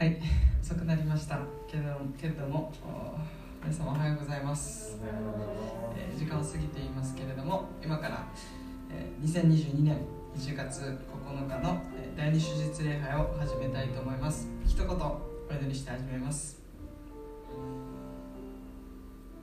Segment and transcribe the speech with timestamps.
[0.00, 0.16] はい
[0.62, 1.40] 遅くなりました。
[1.70, 4.96] けれどもけれどもお皆様おはようございます、
[5.94, 8.26] えー時間を過ぎていますけれども今から、
[8.90, 9.98] えー2022年
[10.34, 14.48] 1月9日の、えー第二手術礼拝を始めたいと思います。
[14.66, 15.20] 一言お
[15.50, 16.62] 祈りして始めます。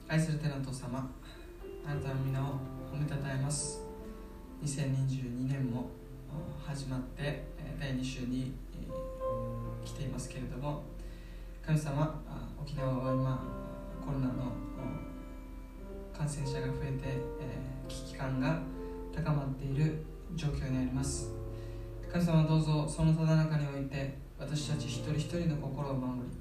[0.08, 1.08] 愛する天のお父様
[1.86, 2.54] あなたの皆を
[2.92, 3.86] 褒めたたえます。
[4.66, 5.92] 2022年も
[6.32, 9.07] お始まってえー第2週に、えー
[9.88, 10.84] 来ていますけれども
[11.66, 13.44] 神様あ沖縄は今
[14.06, 14.34] コロナの
[16.16, 17.04] 感染者が増えて、
[17.40, 18.60] えー危機感が
[19.16, 20.04] 高まっている
[20.36, 21.32] 状況にあります。
[22.12, 26.38] 神様どうぞそのただ中において私たち一人一人の心を守り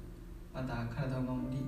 [0.53, 1.61] また体を守り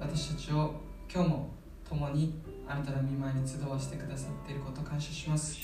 [0.00, 0.74] 私たちを
[1.12, 1.50] 今日も
[1.88, 5.58] 共にあなたの御前に集わせてくださっていることを感謝します。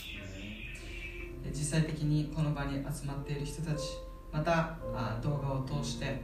[1.44, 3.82] え実際的にこの場に集まっている人たち
[4.34, 4.76] また
[5.22, 6.20] 動画を通して、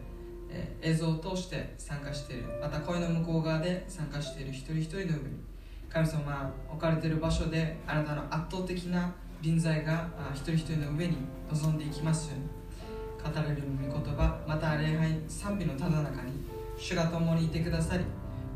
[0.51, 2.47] え映像を通して参加している。
[2.61, 5.51] また声の向こう側で参加している一人一人の上に
[5.91, 11.17] 神様置かれている場所であなたの圧倒的な臨在が一人一人の上に
[11.51, 16.33] 臨んでいきますように語れる御言葉また礼拝賛美のただ中に
[16.79, 18.05] 主が共にいてくださり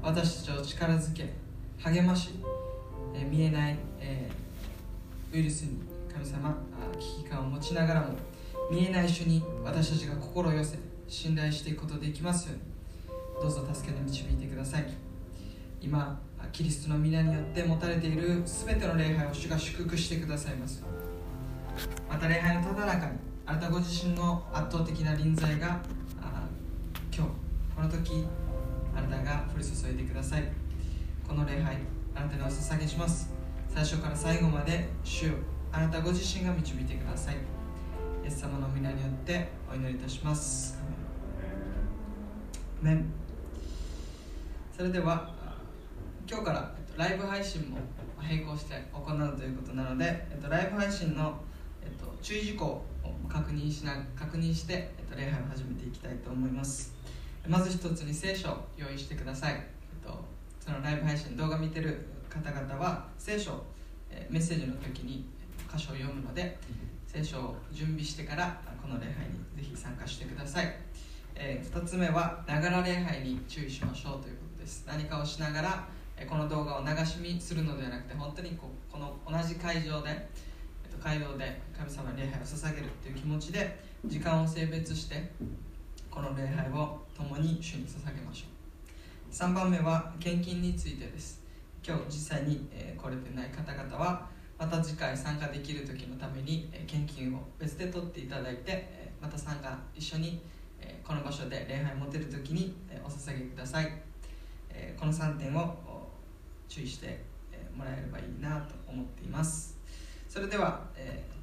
[0.02, 1.34] 私たちを力づけ
[1.78, 2.30] 励まし、
[3.14, 4.30] え見えない、え
[5.33, 5.78] ウイルスに
[6.12, 6.56] 神様
[6.98, 8.08] 危機感を持ちながらも
[8.70, 12.62] 見えない主に私たちが心を寄せ信頼していくことできますように。
[13.42, 14.86] どうぞ助けて導いてください。
[15.80, 16.20] 今
[16.52, 20.84] キリストの皆によって持たれている全ての礼拝を主が祝福してくださいます。
[22.08, 23.12] また礼拝のただ中に
[23.44, 25.80] あなたご自身の圧倒的な臨在が
[27.14, 27.30] 今日
[27.74, 28.24] この時
[28.96, 30.44] あなたが降り注いでください。
[31.26, 31.76] この礼拝
[32.14, 33.32] あなたにお捧げします。
[33.68, 35.32] 最初から最後まで主よ
[35.72, 37.36] あなたご自身が導いてください。
[38.25, 40.78] イエス様の皆によってお祈りいたします。
[42.80, 43.05] メン。
[44.75, 45.30] それでは
[46.27, 47.77] 今日から、えっと、ライブ配信も
[48.23, 51.34] 並行して行うということなので、えっと、ライブ配信の、
[51.83, 52.84] えっと、注意事項を
[53.29, 56.95] 確認しな確認して、えっと、礼拝を始めていきたいと思います。
[57.46, 59.57] まず一つに聖書を用意してください、え
[60.02, 60.18] っと、
[60.61, 63.63] そのライブ配信動画見てる方々は聖書、
[64.11, 65.27] えメッセージの時に
[65.58, 66.57] えっと箇所を読むので
[67.14, 70.75] 聖書を準備してからこの礼拝にぜひ参加してください、
[71.36, 74.85] え2つ目はながら礼拝に注意しましょうということです。
[74.85, 75.89] 何かをしながら
[76.29, 85.31] この動画を流し見するのではなくて本当にここの同じ会場で、えっと会場で神様に礼拝を捧げるという気持ちで時間を性別して
[86.11, 88.46] この礼拝を共に主に捧げましょ
[89.31, 89.33] う。
[89.33, 91.41] 3番目は献金についてです。
[91.86, 92.67] 今日実際に、
[92.98, 94.33] 来れてない方々は
[94.64, 100.41] また次回参加できる時のために、献金を別で取っていただいて、また参加一緒に、
[101.07, 103.92] この場所で礼拝を持てる時に、えお捧げください、
[104.98, 105.77] この3点を
[106.67, 107.23] 注意して、
[107.77, 109.77] もらえればいいなと思っています。
[110.30, 110.81] それでは、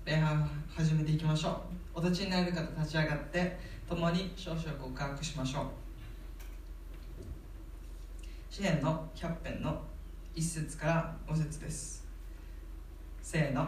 [0.03, 1.62] 礼拝を始めていきましょ
[1.94, 2.00] う。
[2.00, 5.66] お立ちになれる方立ち上がって共に少々告白しましょう。
[8.50, 9.80] 詩篇の100編の
[10.36, 12.00] 1節から5節です。
[13.22, 13.68] せーの。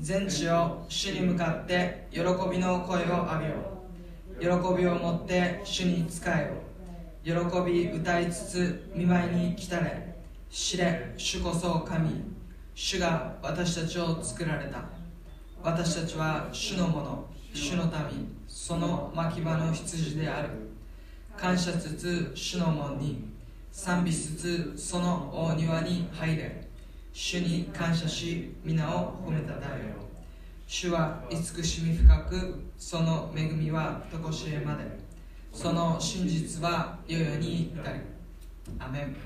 [0.00, 4.76] 全地を主に向かって喜びの声を浴びよう。
[4.76, 6.70] 喜びを持って主に仕えよう。
[7.22, 10.16] 喜び歌いつつ見舞いに来たれ。
[10.50, 12.10] 知れ主こそ神。
[12.74, 14.84] 主が私たちを作られた。
[15.62, 17.26] 私たちは主のもの。
[17.52, 18.34] 主の民。
[18.48, 20.48] その牧場の羊である。
[21.36, 23.28] 感謝つつ主の門に。
[23.70, 26.59] 賛美しつつその大庭に入れ。
[27.12, 29.96] 主に感謝し皆を褒めたたえよ。
[30.66, 34.84] 主は慈しみ深くその恵みは常しえまで。
[35.52, 38.00] その真実は世々に至り
[38.78, 39.16] アメン。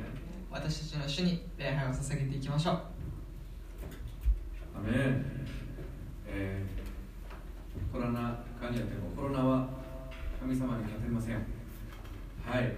[0.51, 2.79] 私たちの主に礼拝を捧げていきましょう。
[4.77, 5.25] アメン、
[6.27, 6.85] えー
[7.93, 9.69] コロナ禍にあってもコロナは
[10.41, 11.35] 神様に勝てません。
[11.35, 11.41] は
[12.61, 12.73] い、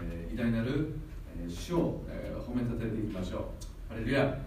[0.00, 0.94] えー偉大なる、
[1.38, 2.04] えー主を、
[2.46, 3.71] 褒めたたえていきましょう。
[3.92, 4.42] ハ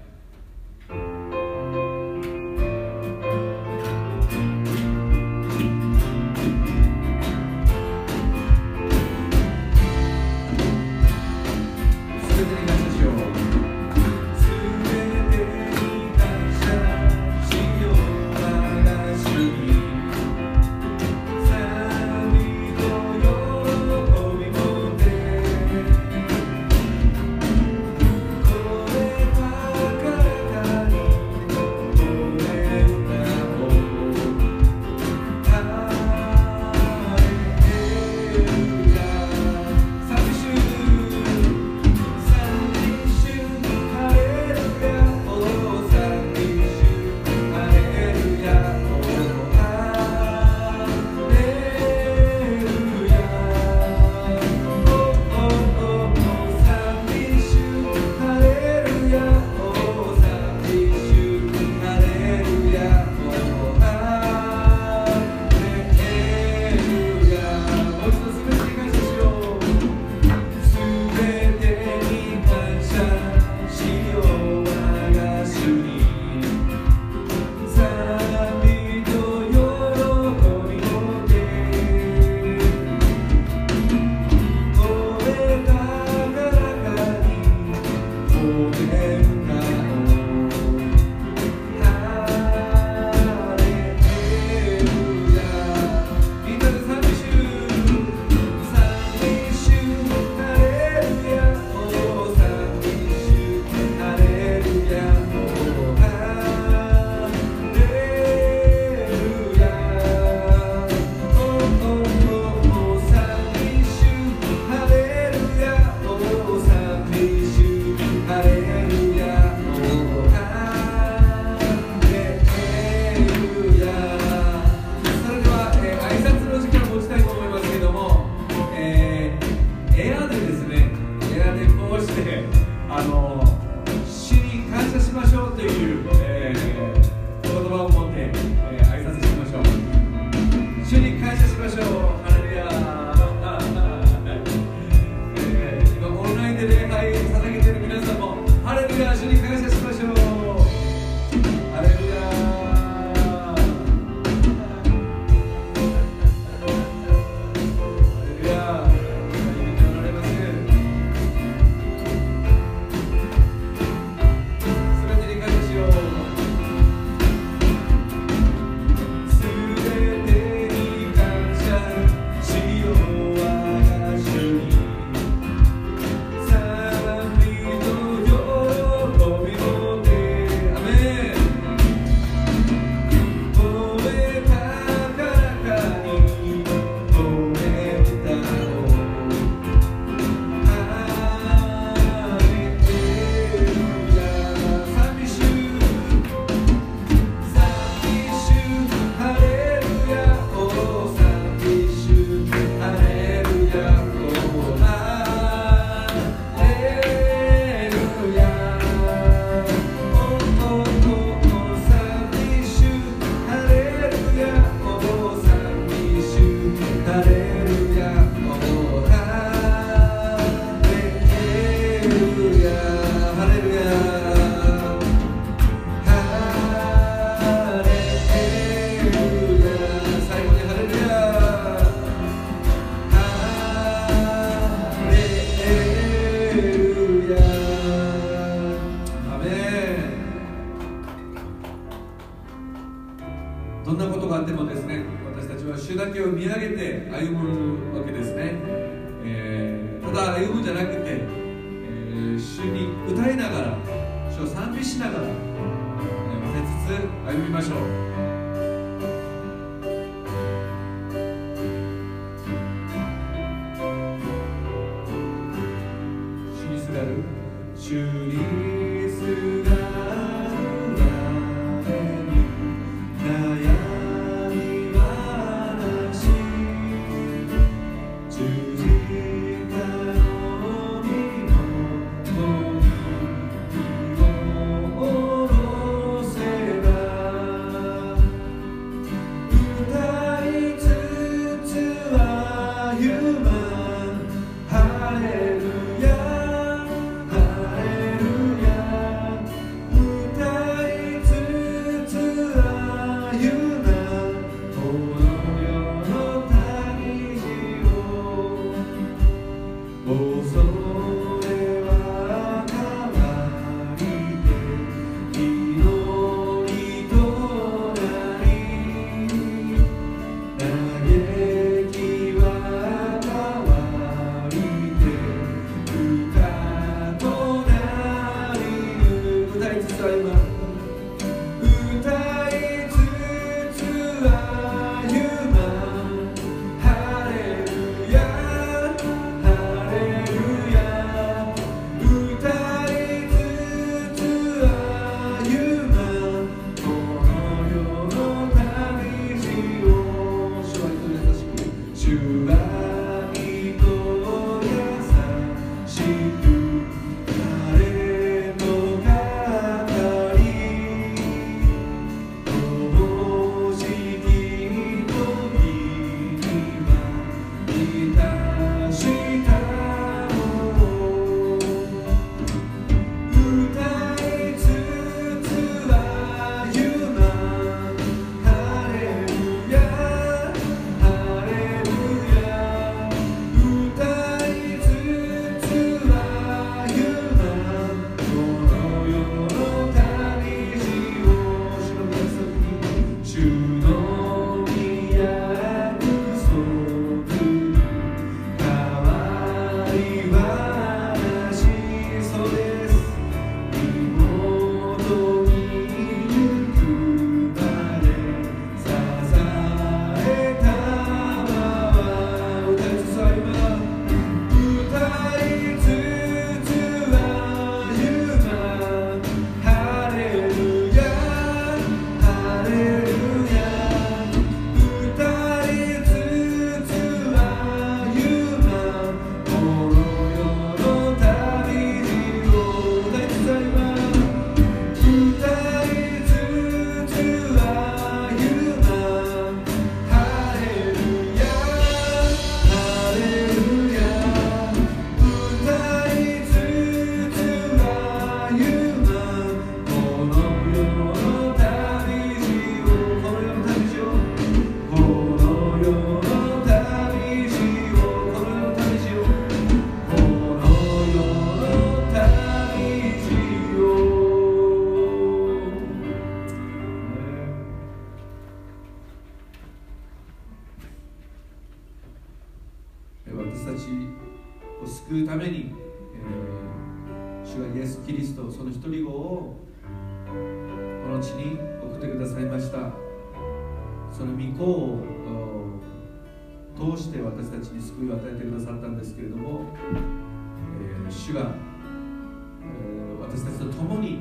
[493.19, 494.19] 私たちと共にい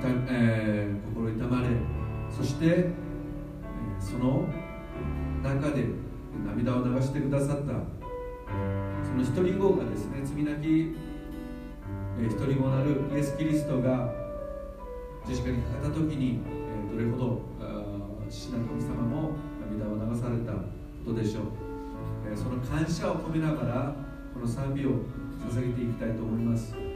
[0.00, 1.68] た、え、心痛まれ
[2.30, 2.92] そして、え
[3.98, 4.46] その
[5.42, 5.86] 中で
[6.46, 7.72] 涙を流してくださった
[9.02, 10.94] その一人子がですね罪なき、
[12.20, 14.12] え、一人もなるイエス・キリストが
[15.26, 16.40] 十字架にかかった時に、
[16.90, 17.58] えどれほど
[18.30, 19.32] 父なる神様も
[19.70, 20.58] 涙を流されたこ
[21.06, 23.94] とでしょう、その感謝を込めながら
[24.34, 24.90] この賛美を
[25.48, 26.87] 捧げていきたいと思います。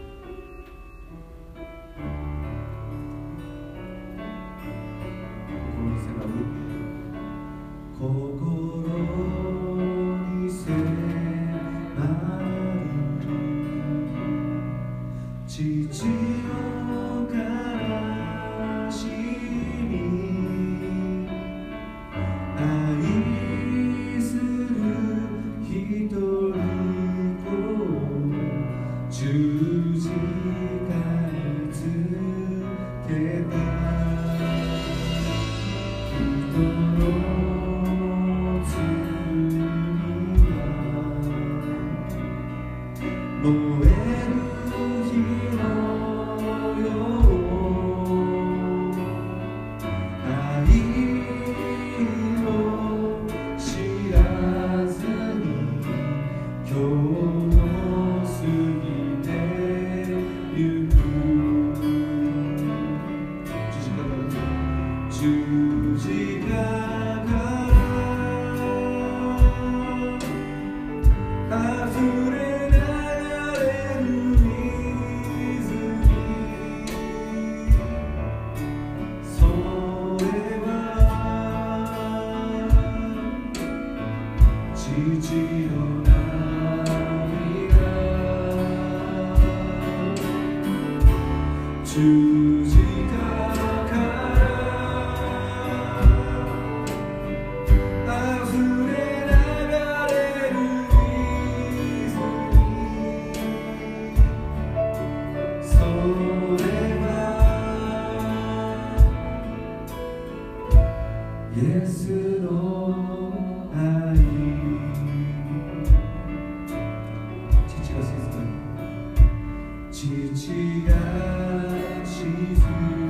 [122.05, 123.02] 主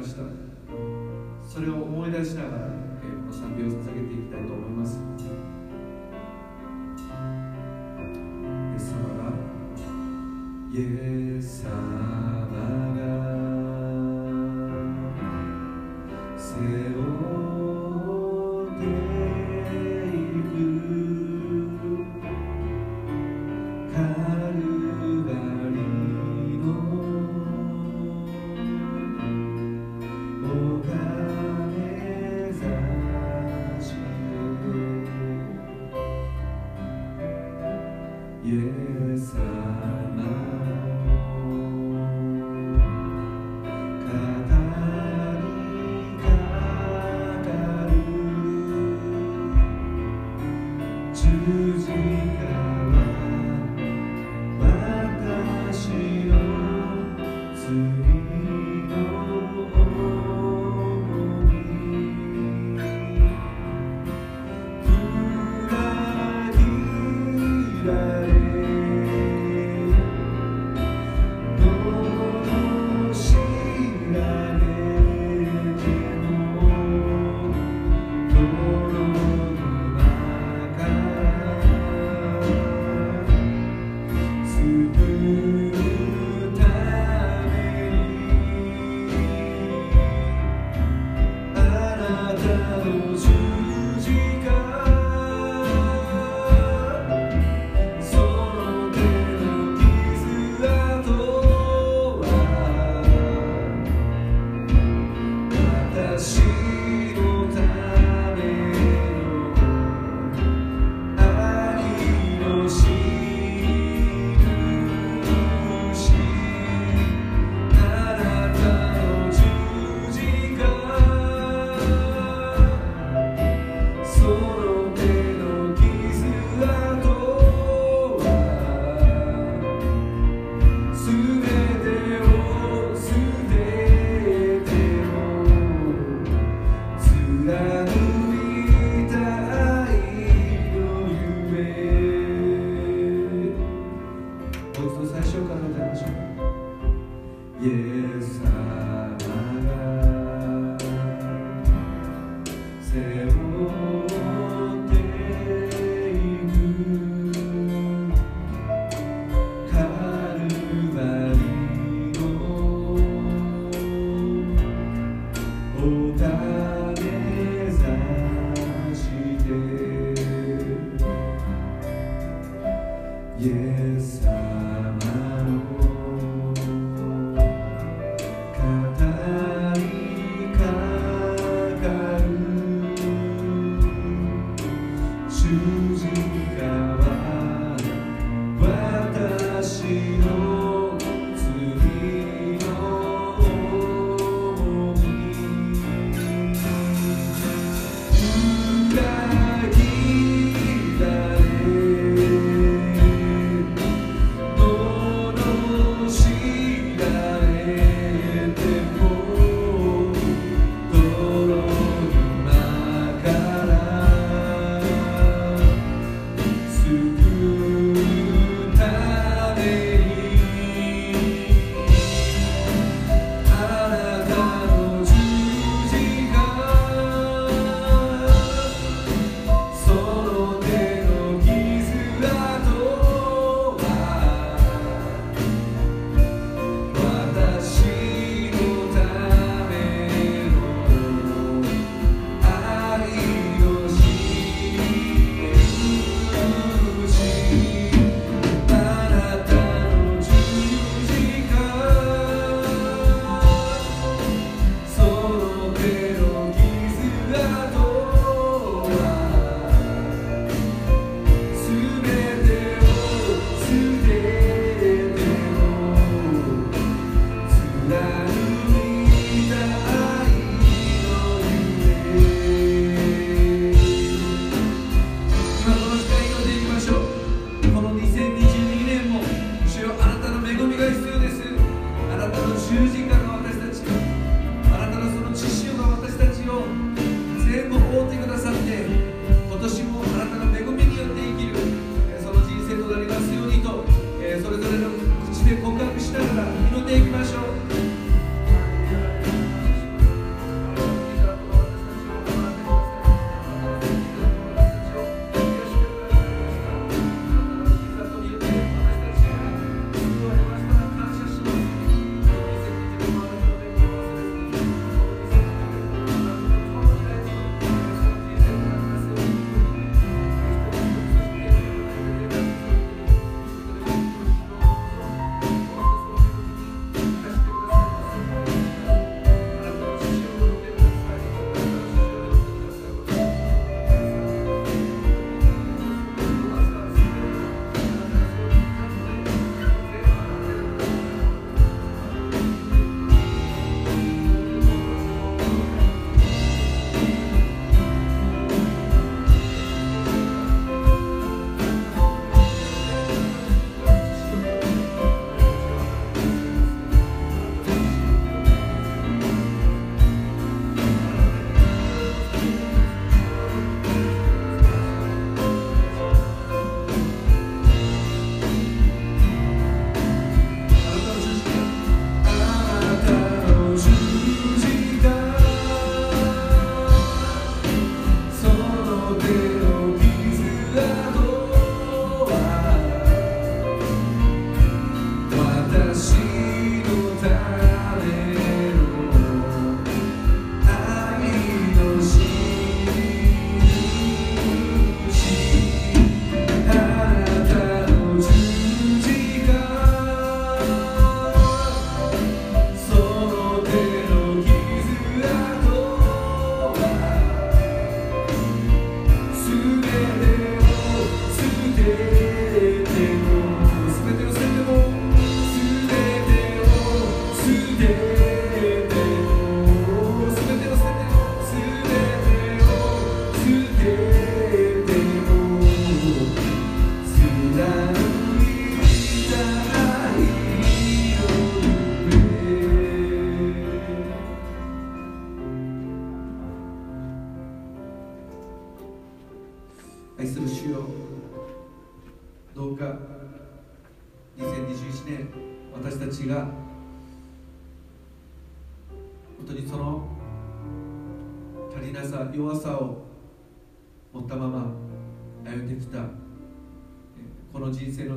[0.00, 0.49] ました。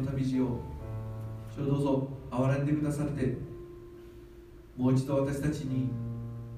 [0.05, 0.59] 旅路を
[1.55, 3.37] 主どうぞ憐れんでくださって
[4.77, 5.91] もう一度私たちに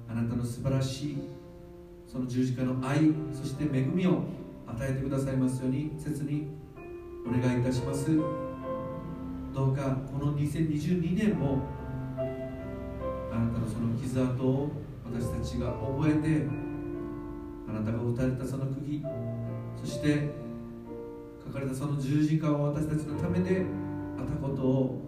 [0.10, 1.18] あなたの素晴らしい
[2.08, 4.24] その十字架の愛そして恵みを
[4.68, 6.48] 与えてくださいますように切に
[7.28, 8.46] お願いいたします。
[9.56, 11.60] どうかこの2022年も
[12.18, 14.70] あなたのその傷跡を
[15.06, 16.46] 私たちが覚えて
[17.70, 19.02] あなたが打たれたその釘
[19.82, 20.30] そして
[21.48, 23.66] 書かれたその十字架を私たちのためで
[24.18, 25.02] あったことを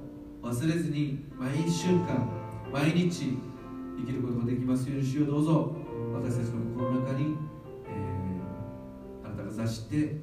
[0.44, 2.30] 忘れずに毎瞬間
[2.72, 3.38] 毎日
[3.98, 5.28] 生きることができますように主よう。
[5.28, 5.76] どうぞ
[6.14, 7.36] 私たちの心の中に、
[7.88, 10.18] えー、あなたが座して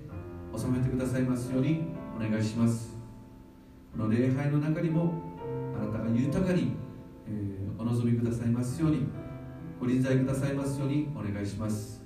[0.57, 1.85] 収めてくださいますように
[2.17, 2.97] お願いします。
[3.93, 5.15] この礼拝の中にも
[5.77, 6.73] あなたが豊かに、
[7.29, 9.07] えー、お望みくださいますように
[9.81, 12.04] ご臨在くださいますようにお願いします。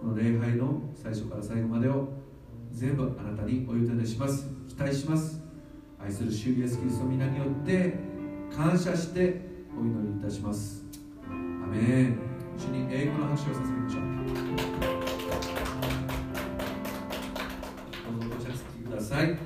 [0.00, 2.08] この礼拝の最初から最後までを
[2.70, 4.46] 全部あなたにお委ねします。
[4.68, 5.40] 期待します。
[6.00, 7.94] 愛する主イエスキリストの皆によって
[8.54, 9.40] 感謝して
[9.76, 10.84] お祈りいたします。
[11.28, 12.18] アメン。
[12.56, 14.08] 主に英語の拍手を捧げましょう。
[18.20, 19.38] どうぞお茶つきください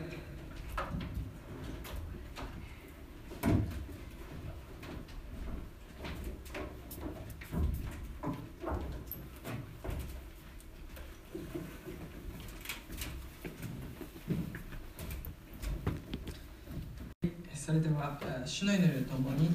[17.55, 18.19] それでは
[18.62, 19.51] 主の祈りとともに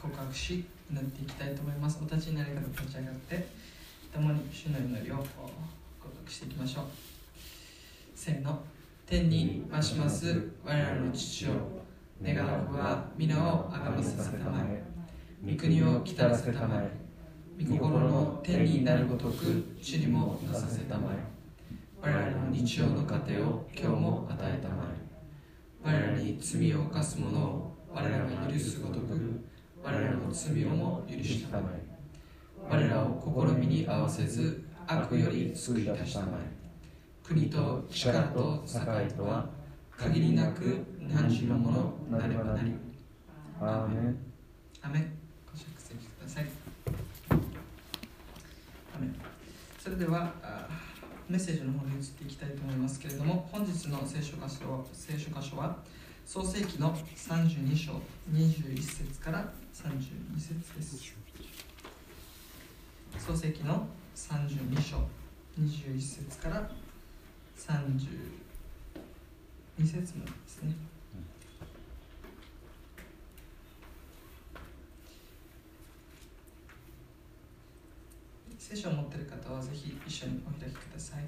[0.00, 1.98] 告白し祈っていきたいと思います。
[2.00, 3.48] お立ちになり方立ち上がって
[4.12, 5.26] 共に主の祈りを告
[6.24, 6.84] 白していきましょう。
[8.14, 8.62] せーの。
[9.06, 10.50] 天に増します。
[10.64, 11.50] 我らの父を
[12.22, 14.84] 願わくは皆をあがめさせたまえ。
[15.44, 16.88] 御国を来たらせたまえ。
[17.60, 21.16] 御心の天になるごとく地にもなさせたまえ。
[22.00, 24.84] 我らの日常の糧を今日も与えたま
[25.82, 25.98] え。
[26.06, 29.40] 我らに罪を犯す者を我らが許すごとく
[29.80, 31.80] 我らの罪をも許したまえ。
[32.68, 36.64] 我らを試みに合わせず悪より救い出したまえ。
[37.22, 39.48] 国と力と栄とは
[39.96, 41.70] 限りなく何のも
[42.10, 42.72] のなればなり。
[43.60, 44.18] アーメン。
[44.82, 45.12] アメン。
[45.46, 46.46] ご着席ください。
[47.30, 49.14] アメン。
[49.78, 50.32] それでは
[51.28, 55.78] メッセージの方に移っていきたいと思いますけれども本日の聖書箇所聖書箇所は
[56.26, 57.92] 創世記の32章
[58.32, 61.14] 21節から32節です
[63.18, 64.96] 創世記の32章
[65.60, 66.70] 21節から
[67.56, 67.76] 32
[69.86, 70.74] 節まですね
[78.58, 81.24] 聖書を持っている方はぜひ一緒にお開きください。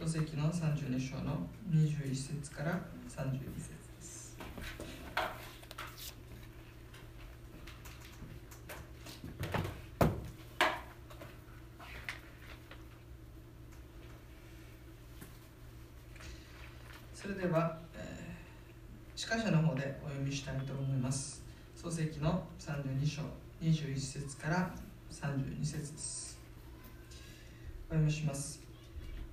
[0.00, 4.36] 創世記の32章の21節から32節です。
[17.14, 21.40] それでは、えー、司会者の方でお読みしたいと思います。
[21.82, 23.22] 創世記の32章
[23.62, 24.70] 21節から
[25.10, 26.38] 32節です
[27.88, 28.60] お読みします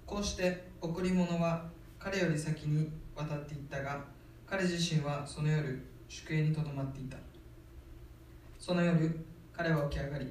[0.05, 1.65] こうして贈り物は
[1.99, 3.99] 彼より先に渡っていったが
[4.45, 7.17] 彼自身はその夜宿営にとどまっていた。
[8.59, 10.25] その夜彼は起き上がり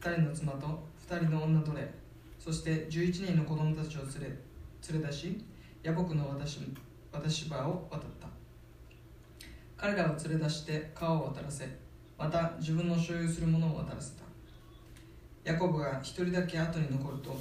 [0.00, 0.66] 2人の妻と
[1.08, 1.88] 2人の女奴隷
[2.38, 4.38] そして11人の子供たちを連れ
[4.92, 5.44] 連れ出し
[5.84, 6.60] 野木の私
[7.12, 8.28] 私場を渡った。
[9.76, 11.66] 彼らを連れ出して川を渡らせ
[12.18, 14.22] また自分の所有するものを渡らせた。
[15.44, 17.38] ヤコブが一人だけ後に残ると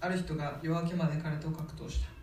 [0.00, 2.19] ある人が夜明けまで彼と格闘した。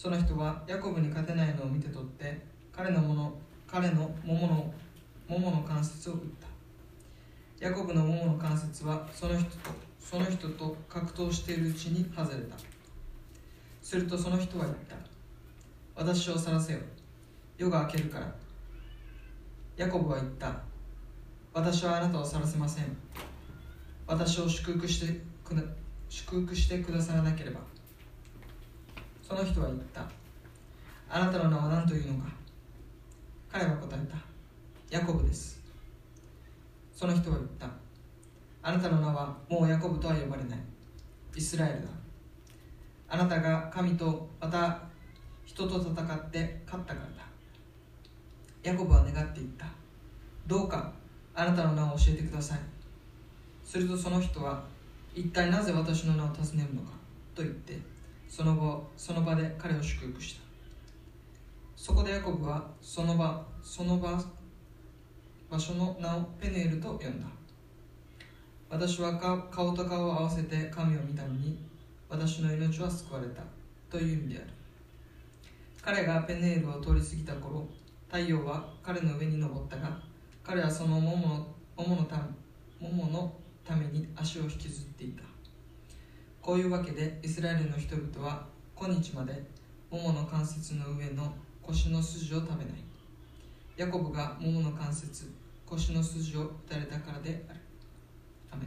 [0.00, 2.40] その人はヤコブに勝てないのを見て取って
[2.72, 3.34] 彼のもの
[3.66, 4.72] 彼の桃の
[5.28, 7.66] 桃の関節を打った。
[7.66, 9.58] ヤコブの桃の関節はその人と
[9.98, 12.56] その人と格闘しているうちに外れた。
[13.82, 14.96] するとその人は言った。
[15.94, 16.78] 私を去らせよ。
[17.58, 18.34] 夜が明けるから。
[19.76, 20.62] ヤコブは言った。
[21.52, 22.86] 私はあなたを去らせません。
[24.06, 25.54] 私を祝福してく
[26.08, 27.69] 祝福してくださらなければ。
[29.30, 30.04] その人は言った。
[31.08, 32.28] あなたの名は何というのか。
[33.48, 34.16] 彼は答えた。
[34.90, 35.62] ヤコブです。
[36.92, 37.70] その人は言った。
[38.60, 40.58] あなたの名はもうヤコブとは呼ばれない。
[41.36, 41.88] イスラエルだ。
[43.08, 44.82] あなたが神とまた
[45.44, 47.22] 人と戦って勝ったからだ。
[48.64, 49.66] ヤコブは願っていった。
[50.48, 50.92] どうか
[51.36, 52.58] あなたの名を教えてください。
[53.64, 54.64] するとその人は
[55.14, 56.90] 一体なぜ私の名を尋ねるのか
[57.32, 57.78] と言って
[58.30, 60.42] その後その場で彼を祝福した。
[61.74, 64.22] そこでヤコブはその場その場
[65.50, 67.26] 場所の名をペネールと呼んだ。
[68.68, 71.58] 私は顔と顔を合わせて神を見たのに
[72.08, 73.42] 私の命は救われた。
[73.90, 74.46] という意味である。
[75.82, 77.66] 彼がペネールを通り過ぎた頃
[78.06, 80.00] 太陽は彼の上に昇ったが
[80.44, 82.22] 彼はその桃の桃のた
[82.78, 83.32] 桃の
[83.64, 85.29] ために足を引きずっていた。
[86.42, 89.42] こういうわけでイスラエルの人々は今日まで
[89.90, 92.74] 桃の関節の上の腰の筋を食べない。
[93.76, 95.32] ヤコブが桃の関節
[95.66, 97.60] 腰の筋を打たれたからである。
[98.52, 98.66] アメ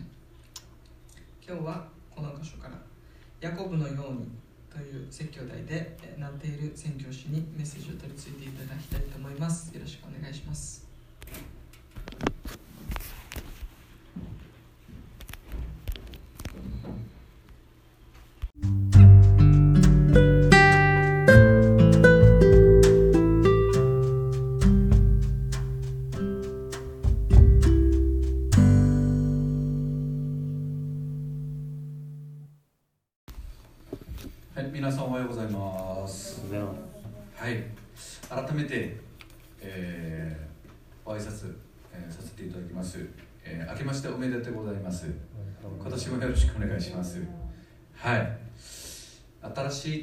[1.45, 2.75] 今日はこの箇所から
[3.41, 4.31] 「ヤコブのように」
[4.71, 9.73] という説教題でなっている宣教師にメッセージを取り付いていただきたいと思います。
[9.73, 10.87] よろしくお願いします。
[20.13, 20.52] は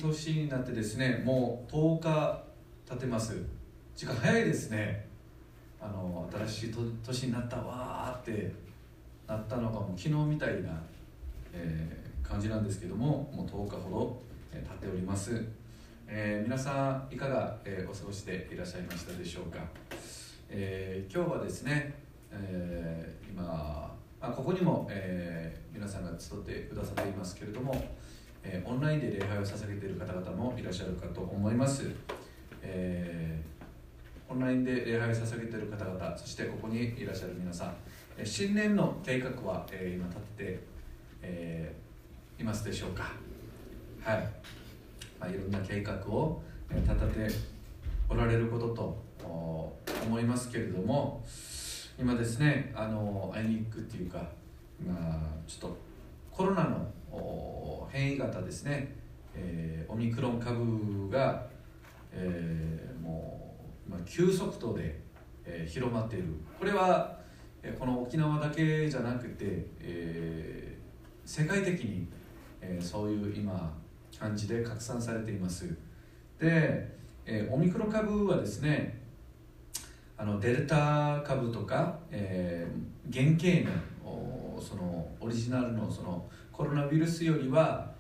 [0.01, 2.43] 年になってですねもう10日
[2.89, 3.37] 経ってます。
[3.95, 5.07] 時間早いですね。
[5.81, 8.53] あの新しい年になったわーって
[9.27, 10.71] なったのがもう昨日みたいな、
[11.53, 15.43] えー、感じなんですけどももう10日ほど、え、経っております、
[16.07, 19.59] えー、皆さんいかが、えお過ごしでいらっしゃいましたでしょうか、
[20.51, 21.95] え今日はですね、
[22.31, 23.43] え今
[24.21, 27.73] まあ、ここにも、えー、皆さんが集ってくださっていますけれども、
[28.43, 31.91] えー、オンラインで礼拝を捧げている方々もいらっしゃるかと思います、
[32.63, 37.75] えー、オンラインで礼拝を捧げている方々そしてここにいらっしゃる皆さん、
[38.17, 40.61] えー、新年の計画は、えー、今立てて、
[41.23, 43.13] えー、いますでしょうか。
[44.03, 44.29] はい、
[45.19, 46.43] まあ、いろんな計画を
[46.75, 47.35] 立てて
[48.09, 49.03] おられることと
[50.07, 51.23] 思いますけれども、
[51.99, 54.27] 今ですねあのあいにくっていうか
[54.81, 54.95] 今
[55.47, 55.77] ちょっと
[56.31, 56.87] コロナの
[57.91, 58.95] 変異型ですね、
[59.35, 61.47] えー、オミクロン株が、
[62.13, 63.55] えー、も
[63.89, 65.01] う今急速度で、
[65.45, 66.27] えー、広まっている。
[66.59, 67.19] これは
[67.79, 72.07] この沖縄だけじゃなくて、えー、世界的に、
[72.61, 73.73] えー、そういう今
[74.19, 75.67] 感じで拡散されています。
[76.39, 76.97] で、
[77.27, 79.01] えー、オミクロン株はですね
[80.17, 83.71] あのデルタ株とか、えー、原型
[84.05, 86.29] のそのオリジナルのその
[86.61, 87.91] コロナウイルスよりは、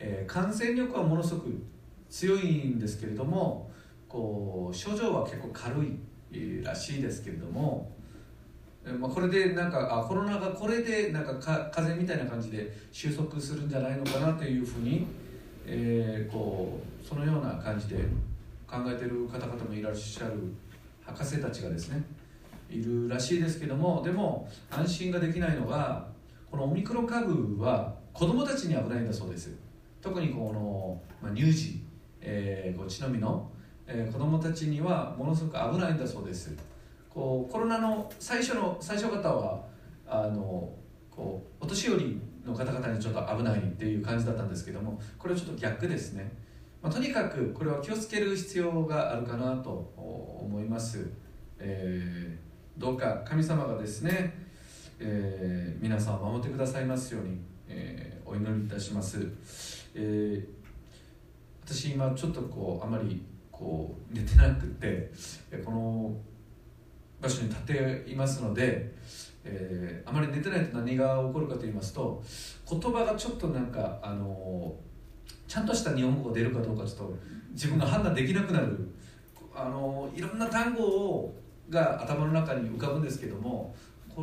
[0.00, 1.62] えー、感染力はものすごく
[2.10, 3.70] 強いんですけれども
[4.08, 5.84] こう症状は結構軽
[6.32, 7.92] いらしいですけれども、
[8.98, 15.06] まあ、これでなんかあコロナがこれでなんかか風邪みたいな感じで収束するんじゃないのかなというふうに、
[15.64, 17.98] えー、こうそのような感じで
[18.66, 20.32] 考えてる方々もいらっしゃる
[21.06, 22.02] 博士たちがですね
[22.68, 26.08] いるらしいですけどもでも安心ができないのが
[26.50, 29.56] このオミクロン株は子供たちに危ないんだそうです。
[30.02, 31.80] 特にこの、まあ、乳児、
[32.20, 33.48] えー、血のみの、
[33.86, 36.56] えー、子供たちにはものすごく危ないんだそうです。
[37.08, 39.64] こうコロナの最初の最初方は
[40.04, 40.68] あの
[41.08, 46.28] こうお年寄りの方々にちょっと危ないっていう感じだったんですけどもこれはちょっと逆ですね。
[46.82, 51.08] まあ、とにかくこれは気をつける必要があるかなと思います、
[51.60, 54.34] えー、どうか神様がですね、
[54.98, 57.38] えー、皆さんを守ってくださいますように、
[57.68, 59.18] えー、お祈りいたします、
[59.94, 60.44] え
[61.64, 65.12] 私今ちょっとこうあまりこう寝てなくて
[65.64, 66.16] この
[67.20, 68.94] 場所に立っていますので、
[69.44, 72.22] えー、あまり寝てないと何が起こるかと言いますと
[72.70, 74.74] 言葉がちょっとなんかあの
[75.46, 77.18] ちゃんとした日本語が出るかどうかちょっと
[77.52, 78.94] 自分が判断できなくなる。
[79.54, 81.34] あのいろんな単語を
[81.68, 83.74] が頭の中に浮かぶんですけども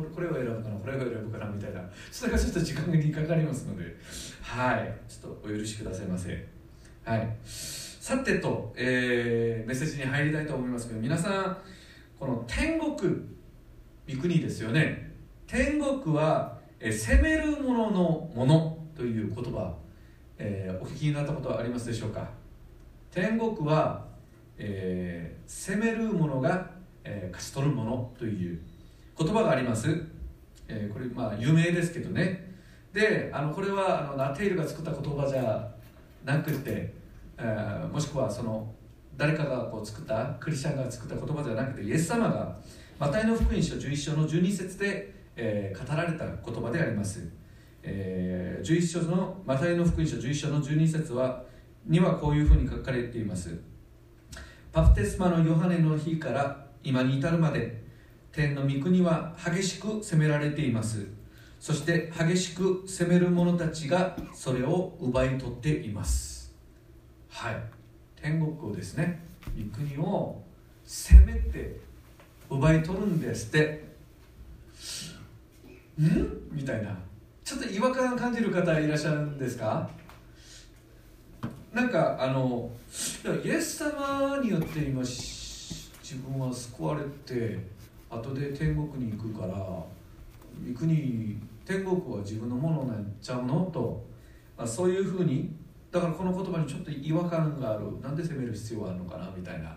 [0.02, 1.80] これを選ぶかなこれを選ぶかなみたいな。
[2.10, 3.96] それがちょっと時間にかかりますので。
[4.42, 4.98] はい。
[5.08, 6.46] ちょっとお許しくださいませ。
[7.04, 7.36] はい。
[7.44, 11.56] さてと、えー、メッセージに入りたいと思いますけど皆さん
[12.18, 12.94] この天国
[14.08, 15.12] 御国ですよね。
[15.46, 19.74] 天国は、え攻める者のものという言葉
[20.38, 22.28] えーお聞きになったことはありますでしょうか？
[23.10, 24.04] 天国は、
[24.58, 26.70] えー攻める者が、
[27.02, 28.60] えー勝ち取るものという
[29.18, 29.88] 言葉があります、
[30.68, 32.54] えーこれまあ有名ですけどね。
[32.92, 35.68] であのこれはあのナテールが作った言葉じゃ
[36.24, 36.92] なくて、
[37.38, 38.72] えーもしくはその
[39.16, 42.56] 誰かがこう作ったクリスチャンが作った言葉じゃなくてイエス様が
[42.98, 47.26] マタイの福音書11章の12節で、えー語られた言葉であります、
[47.82, 51.42] えー11章のマタイの福音書11章の12節は
[51.86, 53.56] にはこういうふうに書かれています。
[54.72, 57.85] バプテスマのヨハネの日から今に至るまで
[58.36, 61.06] 天の御国は激しく責められています。
[61.58, 66.54] そして激しく責める者たちがそれを奪い取っています。
[67.30, 67.56] はい。
[68.14, 69.22] 天国をですね
[69.58, 70.42] 御国を
[70.84, 71.80] 責めて
[72.50, 73.86] 奪い取るんですって。
[75.98, 76.12] ん？
[76.52, 76.94] みたいな。
[77.42, 79.88] ちょっと違和感感じる方いらっしゃるんですか？
[81.72, 82.70] なんかあの
[83.42, 87.74] イエス様によって今自分は救われて
[88.10, 93.68] 後で天国に行くから御国天国は自分のものになっちゃうの？
[93.72, 94.04] と、
[94.56, 95.54] まあ、そういうふうに
[95.90, 98.00] だからこの言葉にちょっと違和感がある。
[98.00, 99.30] なんで責める必要があるのかな？
[99.36, 99.76] みたいな。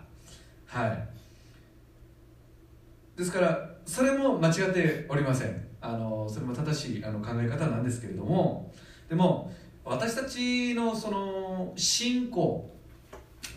[0.66, 1.08] はい。
[3.16, 5.66] ですからそれも間違っておりません。
[5.80, 8.72] あのそれも正しいあの考え方なんですけれども。
[9.08, 9.52] でも
[9.84, 12.70] 私たちのその信仰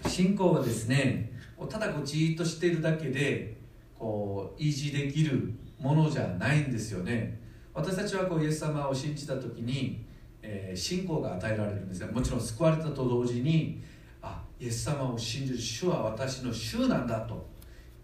[0.07, 1.31] 信仰はですね
[1.69, 3.57] ただこうじーっとしているだけで
[3.97, 7.39] こう維持できるものじゃないんですよね。
[7.73, 10.05] 私たちはこうイエス様を信じた時に、
[10.41, 13.81] えー信仰が与えられるんですよもちろん救われたと同時に
[14.21, 17.51] あイエス様を信じる主は私の主なんだと。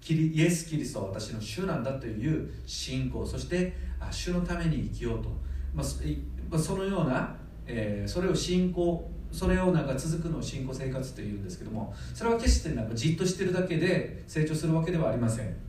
[0.02, 3.26] キリイエス・キリストは私の主なんだという信仰。
[3.26, 5.30] そしてあ主のために生きようと、
[5.74, 6.02] まあそ
[6.50, 7.36] まあそのような、
[7.68, 15.69] えーそれを信仰それをなんか続くのを信仰生活というんですけどもそれは決してなんかじっとしてるだけで成長するわけではありません。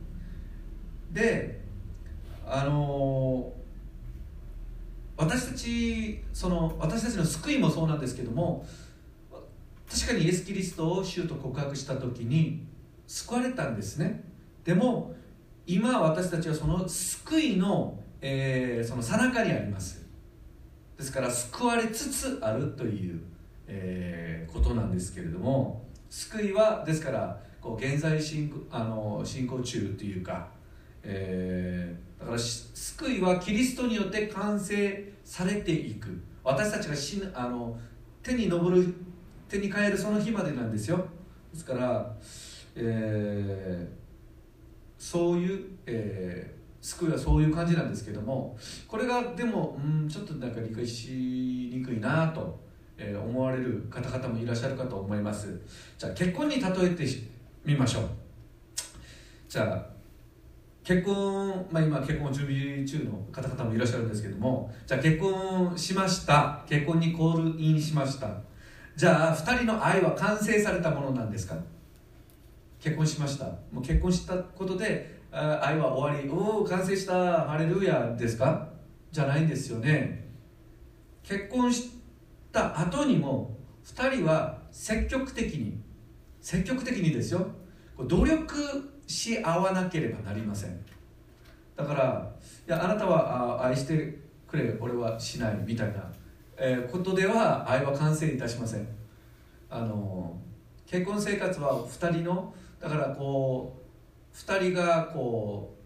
[1.12, 1.60] で
[2.46, 3.52] あの
[5.16, 8.64] 私たちその私たちの救いもそうなんですけども
[9.90, 12.64] 確かにイエス・キリストを主と告白した時に
[13.06, 14.22] 救われたんですね。
[14.64, 15.14] でも
[15.66, 20.06] 今私たちはその救いの、えーその最中にあります。
[20.96, 23.20] ですから救われつつあるという、
[23.66, 30.48] えーことなんですけれども救いはですからこう現在進行あの進行中というか、
[31.02, 36.20] えーだから救いはキリストによって完成されていく。
[36.44, 37.78] 私たちが死ぬあの
[38.22, 38.94] 手に昇る
[39.48, 40.98] 手に変えるその日までなんですよ。
[41.52, 42.16] ですから、
[42.74, 44.00] えー
[44.98, 48.56] そういう、えー救いはそういう感じなんですけども
[48.88, 52.58] これがでもうんちょっとなんか理解しにくいなと、
[52.96, 55.58] えー思われる方々もいらっしゃるかと思います。
[55.98, 57.06] じゃあ結婚に例えて
[57.64, 58.04] みましょう。
[59.48, 59.99] じゃあ
[60.82, 66.64] 結婚、まあ、今結婚準備中の方々もいらっしゃるんですけどもじゃあ結婚しました。
[66.66, 68.28] 結婚にコールインしました。
[68.96, 71.54] じゃあ2人の愛は完成されたものなんですか？
[72.80, 73.44] 結婚しました。
[73.70, 76.28] もう結婚したことで愛は終わり。
[76.28, 77.42] おお完成した。
[77.42, 78.68] ハレルヤですか？
[79.12, 80.28] じゃないんですよね。
[81.22, 81.90] 結婚し
[82.50, 85.80] た後にも2人は積極的に
[86.40, 87.46] 積極的にですよ。
[87.98, 90.80] 努力し合わなければなりません。
[91.76, 92.30] だから
[92.66, 96.12] いやあなたは愛してくれ俺はしないみたいな、
[96.56, 98.86] えことでは愛は完成いたしません。
[99.68, 100.38] あの
[100.86, 103.82] 結婚生活は2人のだからこ
[104.32, 105.76] う2人がこ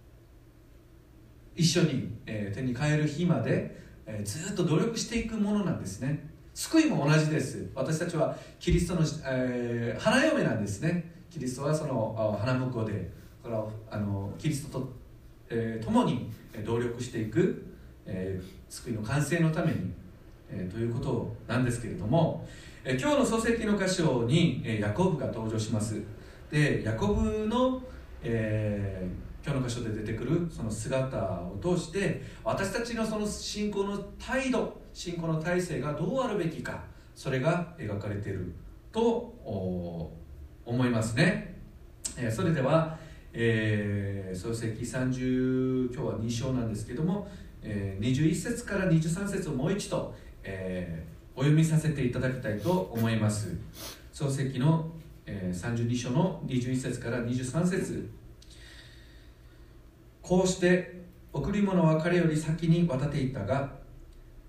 [1.56, 6.28] う一緒に、え手に変える日まで、えずっと努力していくものなんですね。
[6.52, 7.70] 救いも同じです。
[7.76, 11.13] 私たちはキリストの、えー花嫁なんですね。
[11.34, 13.10] キリストはその花婿で
[13.42, 14.92] だからあのキリストと、
[15.50, 17.66] えー共にえー努力していく、
[18.06, 19.92] えー救いの完成のために、
[20.48, 22.46] えーということなんですけれども、
[22.84, 26.00] え今日の創世記の箇所に、えヤコブが登場します。
[26.52, 27.82] でヤコブの、
[28.22, 29.04] え
[29.44, 36.84] 今日の箇所で出てくるその姿を通して私たちのその信仰の態度信仰の体制がどうあるべきか
[37.16, 38.54] それが描かれている
[38.92, 40.23] とお
[40.66, 41.56] 思いますね、
[42.16, 42.96] えそれでは、
[43.32, 47.28] えー創世記30今日は2章なんですけども、
[47.62, 53.56] えー21節から23節をもう一度、えーお読みさせていただきたいと思います。
[54.12, 54.88] 創世記の、
[55.26, 58.08] えー32章の21節から23節。
[60.22, 61.02] こうして
[61.32, 63.70] 贈り物は彼より先に渡っていったが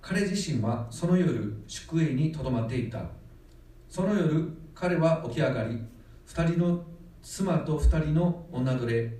[0.01, 3.01] 彼自身はその夜宿営にとどまっていた。
[3.89, 5.80] その夜彼は起き上がり
[6.28, 6.84] 2人の
[7.22, 9.12] 妻と2人の女奴隷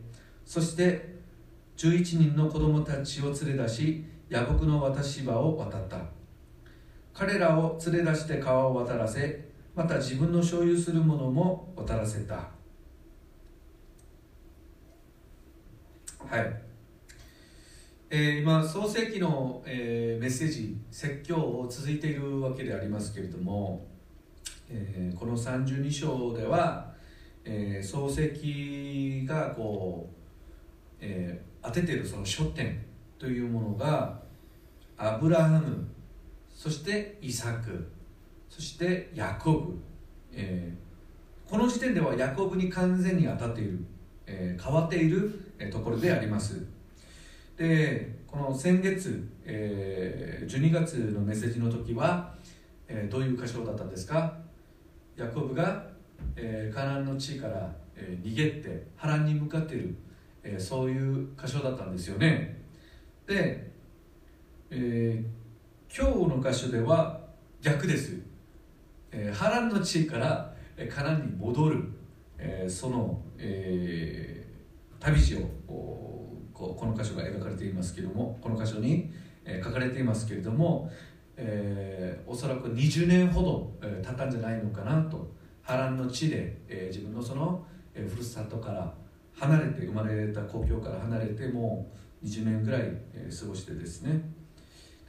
[0.45, 1.16] そして
[1.78, 5.97] 11人の子供たちを連れ出し野木の渡し場を渡った。
[7.14, 9.45] 彼らを連れ出して川を渡らせ
[9.76, 12.36] また自分の所有するものも渡らせた。
[16.28, 16.62] はい。
[18.10, 23.86] えー、今創世記の、えー、メッセージ説教を続いているわけでありますけれども、
[24.70, 26.94] えー、この32章では、
[27.45, 30.15] えー、創世記がこう、
[30.99, 32.83] えー、当ててるその書点
[33.19, 34.19] というものが
[34.97, 35.87] アブラハム
[36.49, 37.91] そしてイサク
[38.49, 39.77] そしてヤコブ、
[40.33, 43.85] えー、この時点ではヤコブに完全に当たっている、
[44.25, 45.41] えー、変わっている、
[45.71, 46.65] ところであります。
[47.57, 52.33] でこの先月、えー、12月のメッセージの時は、
[52.87, 54.37] えー、どういう箇所だったんですか？
[55.15, 55.85] ヤコブが、
[56.36, 59.95] えー、カナンの地から、えー、逃げて波乱に向かっている、
[60.43, 62.61] えー、そういう箇所だったんですよね。
[63.28, 63.71] で、
[64.69, 67.19] えー、今日の箇所では
[67.61, 68.19] 逆です、
[69.11, 70.53] えー、波乱の地から
[70.93, 71.84] カナンに戻る、
[72.38, 76.05] えー、その、えー、旅路を
[76.53, 79.11] ここの箇所が描かれていますけれどもこの箇所に、
[79.45, 80.91] えー、書かれていますけれども、
[81.38, 85.34] えー、おそらく20年ほど、えー、経ったんじゃないのかなと
[85.66, 88.93] 波乱の地で、えー、自分のその、えー、ふるさとから
[89.34, 91.91] 離れて生まれた故郷から離れても
[92.24, 92.82] う20年ぐらい、
[93.13, 94.22] えー、過ごしてですね。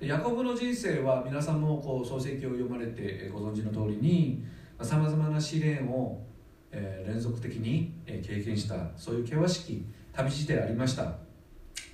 [0.00, 4.44] でヤコブの人生は皆さんもこう創世記を読まれて、ご存知の通りに
[4.82, 6.22] さまざ、まな試練を、
[6.70, 11.14] えー、連続的に、え、経験したそういう険しき旅路でありました。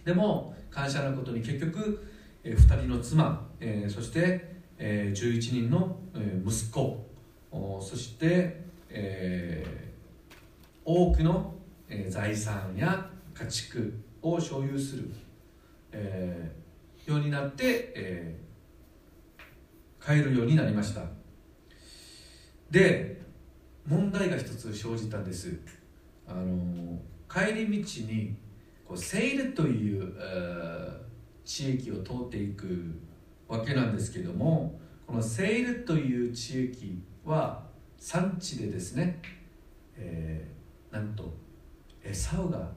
[0.04, 2.04] でも感謝なことに結局、
[2.42, 7.11] えー、2人の妻、えー、そして、えー、11人の、えー、息子
[7.52, 10.36] そして、えー、
[10.84, 11.54] 多くの、
[12.08, 13.92] 財産や家畜
[14.22, 15.10] を所有する、
[15.90, 21.02] えー、ようになって、えー、帰るようになりました。
[22.70, 23.20] で
[23.86, 25.54] 問題が一つ生じたんです。
[26.26, 26.98] あの
[27.30, 28.34] 帰り道に
[28.86, 31.02] こうセイルというえ
[31.44, 32.98] 地域を通っていく
[33.48, 37.62] わけなんですけどもこのセイルという地域は
[37.98, 39.20] 産地でですね、
[39.96, 41.32] えー、なんと
[42.02, 42.70] エサウが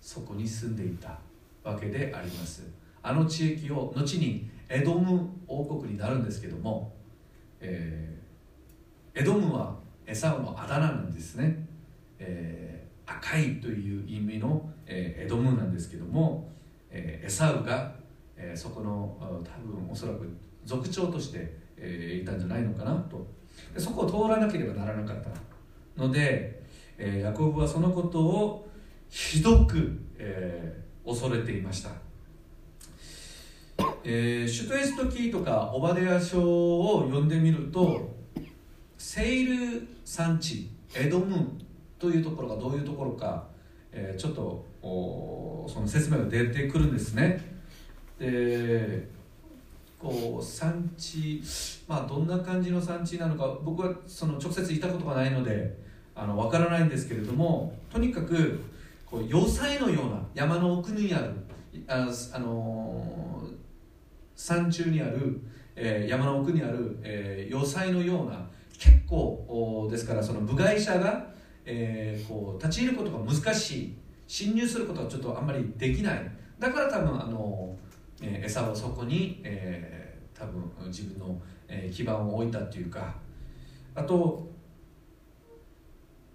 [0.00, 1.18] そこに住んでいた
[1.62, 2.66] わけであります。
[3.02, 6.94] あの地域を後にエドム王国になるんですけども、
[7.60, 9.76] えー、エドムは
[10.06, 11.66] エサウのあだ名なんですね、
[12.18, 16.50] えー、赤いという意味のえー、エドムなんですけども、
[16.90, 17.94] えー、エサウが、
[18.36, 20.28] えー、そこの多分おそらく
[20.64, 23.26] 族長として、えー、いたんじゃないのかなと
[23.74, 25.30] でそこを通らなければならなかった
[26.00, 26.62] ので、
[26.98, 28.68] えー、ヤコブはそのことを
[29.08, 31.90] ひどく、えー、恐れていました、
[34.04, 38.14] えー、シュトエストキーとかオバデア書を読んでみると
[38.98, 41.58] セイル産地エドムン
[41.98, 43.46] というところがどういうところか、
[43.92, 47.40] えー、ちょっとその説明が出てくるんですね。
[48.18, 49.08] で
[50.04, 51.42] こう産地
[51.88, 55.78] まあどんな感じの産地なのか僕はその直接行ったことがないので
[56.14, 58.60] あの分からないんですけれどもとにかく
[59.06, 61.32] こう要塞のような山の奥にある
[61.88, 63.48] ああの
[64.36, 65.40] 山中にある、
[65.74, 68.46] えー、山の奥にある、えー、要塞のような
[68.78, 71.26] 結構ですからその部外者が、
[71.64, 73.96] えー、こう立ち入ることが難しい
[74.26, 76.30] 侵入することはちょっとあんまりできない。
[76.58, 77.76] だから多分あの、
[78.22, 83.14] え、餌をそこに、えー、多分自分の、えー、基盤を置いたっていうか。
[83.94, 84.52] あと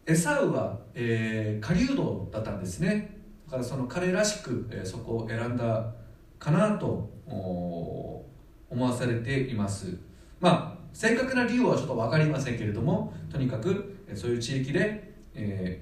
[0.05, 3.15] エサウは、えー、狩人だったんですね。
[3.45, 5.93] だからその彼らしく、えー、そこを選んだ
[6.39, 8.25] かなと思
[8.71, 9.97] わされています。
[10.39, 15.79] まあ正確な理由はちょっと分かりませんけれどもとにかくそういう地域で、え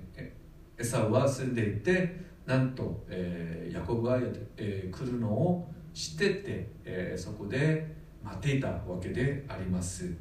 [0.78, 4.20] ー、エサウは住んでいてなんと、えー、ヤコブが、
[4.58, 7.88] えー、来るのを知ってて、えー、そこで
[8.24, 10.14] 待っていたわけであります。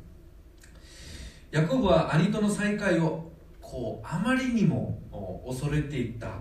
[1.51, 4.99] ヤコブは兄との再会をこうあまりにも
[5.47, 6.39] 恐れていた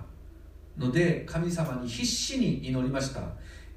[0.78, 3.22] ので神様に必死に祈りました、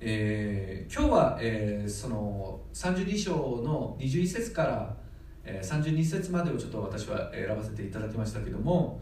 [0.00, 3.32] えー、今日は、えー、その32章
[3.64, 4.96] の21節から、
[5.44, 9.00] え、32節までをちょっと私は選ばせていただきましたけども、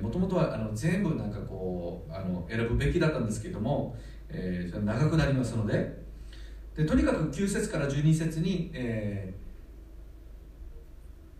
[0.00, 3.96] もともとはあの全部なんかこうあの選ぶべきだったんですけども、
[4.32, 6.02] えー、長くなりますので、
[6.74, 9.42] でとにかく9節から12節に、えー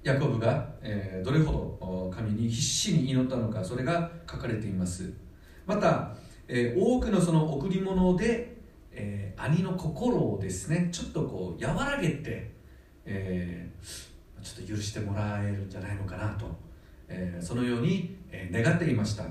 [0.04, 5.12] ヤコブが、えーどれほど神に必死に祈ったのかそれが書かれています。
[5.64, 6.14] また、
[6.48, 8.56] えー多くのその贈り物で、
[8.90, 12.50] えー兄の心をですねちょっとこう和らげて、
[13.04, 14.12] えー
[14.42, 16.46] ちょっと許してもらえるんじゃないのかなと、
[17.08, 18.16] えーそのように、
[18.50, 19.24] 願っていました。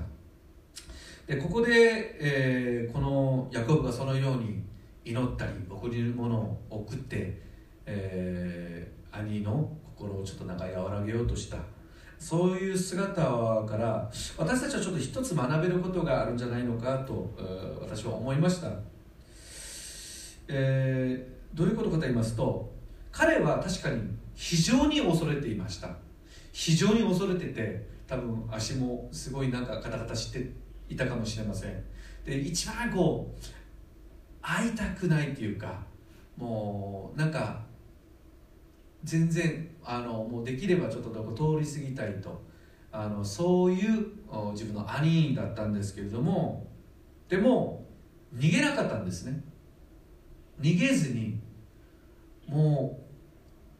[1.26, 4.62] でここで、えーこのヤコブがそのように
[5.04, 7.40] 祈ったり贈り物を送って、
[7.86, 11.58] えー兄の心をちょっとなんか和らげようとした。
[12.18, 17.34] そういう姿から私たちはちょっと一つ学べることがあるんじゃないのかと、
[17.80, 18.68] 私は思いました、
[20.48, 22.72] えーどういうことかと言いますと
[23.10, 24.00] 彼は確かに
[24.34, 25.90] 非常に恐れていました。
[26.52, 30.50] 非常に恐れてて多分足もすごいなんかカタカタして
[30.92, 31.84] いたかもしれません。
[32.24, 33.44] で一番こう
[34.40, 35.82] 会いたくないっていうか
[36.36, 37.62] もうなんか
[39.04, 42.42] 全然あのもうできればちょっとどこ通り過ぎたいと
[42.92, 44.06] あのそういう
[44.52, 46.66] 自分の兄だったんですけれども
[47.28, 47.86] でも
[48.34, 49.42] 逃げなかったんですね。
[50.60, 51.40] 逃げずに
[52.46, 53.00] も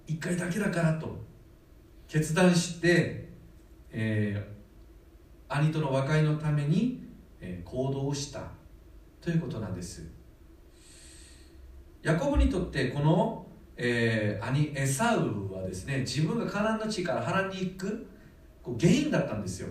[0.08, 1.16] う一回だけだからと
[2.08, 3.28] 決断して、
[3.90, 4.51] えー
[5.54, 7.02] 兄との和解のために、
[7.40, 8.40] え行動した
[9.20, 10.10] ということなんです。
[12.02, 13.46] ヤコブにとってこの、
[13.76, 18.06] えー兄エサウはですね自分がカナンの地から波乱に行く
[18.62, 19.68] こう原因だったんですよ。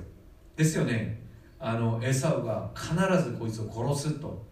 [0.56, 1.22] ですよね。
[1.60, 4.46] あのエサウが必ずこいつを殺すと、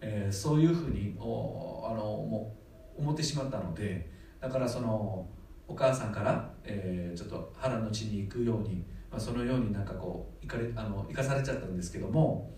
[0.00, 2.54] えーそういうふうにおあのも
[2.96, 4.10] う思ってしまったので
[4.40, 5.28] だからその
[5.68, 8.84] お母さんから、えーちょっと波乱の地に行くように、
[9.16, 12.52] まあ、そのようになんかこう行かれあの生かされちゃったんですけども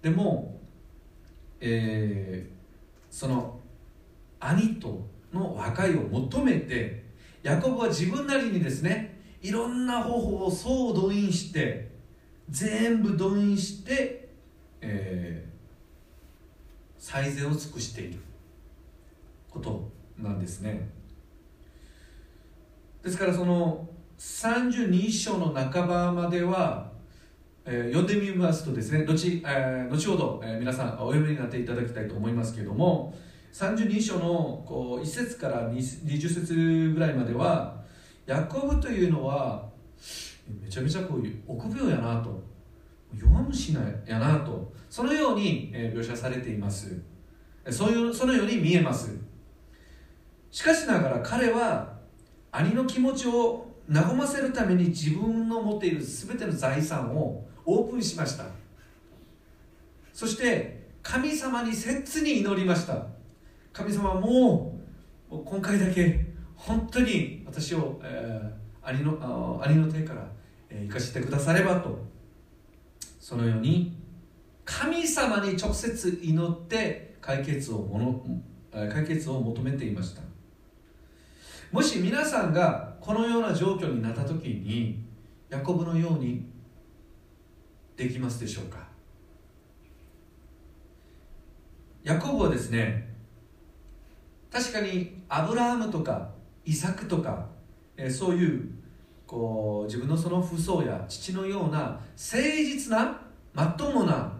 [0.00, 0.60] でも、
[1.60, 2.60] えー
[3.10, 3.58] その
[4.38, 7.06] 兄との和解を求めて
[7.42, 11.90] ヤコブは自分なりにですねいろんな方法を総動員して
[12.48, 14.28] 全部動員して、
[14.80, 15.50] えー
[17.02, 18.20] 最善を尽くしている
[19.50, 20.88] ことなんですね。
[23.02, 23.88] ですからその
[24.20, 26.90] 32章の半ばまでは、
[27.64, 33.16] えー読んでみますとですね後,、えー後ほど、えー皆さんお読みになっていただきたいと思いますけれども
[33.54, 37.80] 32章のこう1節から20節ぐらいまでは
[38.26, 39.66] ヤコブというのは
[40.62, 42.42] めちゃめちゃこういう臆病やなと
[43.14, 47.00] 弱虫なやなとそのように、えー描写されています。
[47.70, 49.16] そういうそのように見えます。
[50.50, 51.96] しかしながら彼は
[52.52, 58.44] 兄の気持ちを和ませるために自分の持っている全ての財産をオープンしました。
[60.12, 63.06] そして神様に切に祈りました。
[63.72, 64.78] 神様も
[65.30, 66.26] う今回だけ
[66.56, 69.18] 本当に私を、えー兄の
[69.62, 70.26] あ兄の手から、
[70.68, 71.98] え生かしてくださればと。
[73.18, 73.96] そのように
[74.64, 80.22] 神様に直接祈って解決をもの解決を求めていました。
[81.70, 85.02] もし皆さんがこのような状況になった時に
[85.48, 86.46] ヤコブのように
[87.96, 88.78] できますでしょうか？
[92.04, 93.14] ヤコブはですね
[94.50, 96.30] 確かにアブラハムとか
[96.64, 97.46] イサクとか、
[97.96, 98.70] えそういう
[99.26, 102.02] こう自分のその父祖や父のような誠
[102.36, 103.20] 実な
[103.54, 104.32] まともな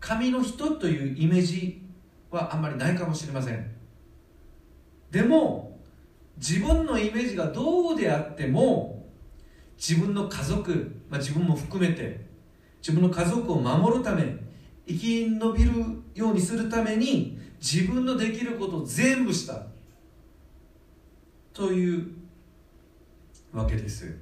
[0.00, 1.82] 神の人というイメージ
[2.30, 3.70] はあんまりないかもしれません。
[5.10, 5.65] でも
[6.38, 9.06] 自分のイメージがどうであっても
[9.76, 12.26] 自分の家族、まあ、自分も含めて
[12.80, 14.36] 自分の家族を守るため
[14.86, 15.72] 生き延びる
[16.14, 19.66] ようにするために自分のできることを全部した
[21.52, 22.08] という
[23.52, 24.14] わけです。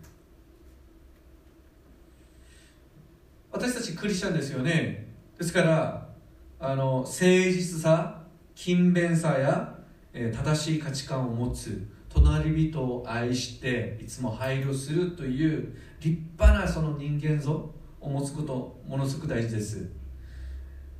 [3.51, 5.09] 私たちクリスチャンですよね。
[5.39, 6.09] ですから
[6.59, 8.23] あの誠実さ
[8.55, 9.75] 勤勉さや、
[10.13, 11.87] 正しい価値観を持つ
[12.21, 19.91] 隣人を愛していつも配慮するという立派なその人間像を持つことものすごく大事です。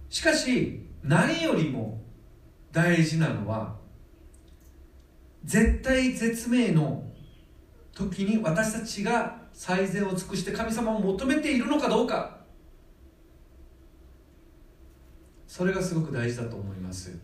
[0.09, 2.03] しかし何よりも
[2.73, 3.77] 大事なのは
[5.45, 7.05] 絶対絶命の
[7.93, 12.39] 時に私たちが最善を尽くして神様を求めているのかどうか。
[15.47, 17.17] それがすごく大事だと思います。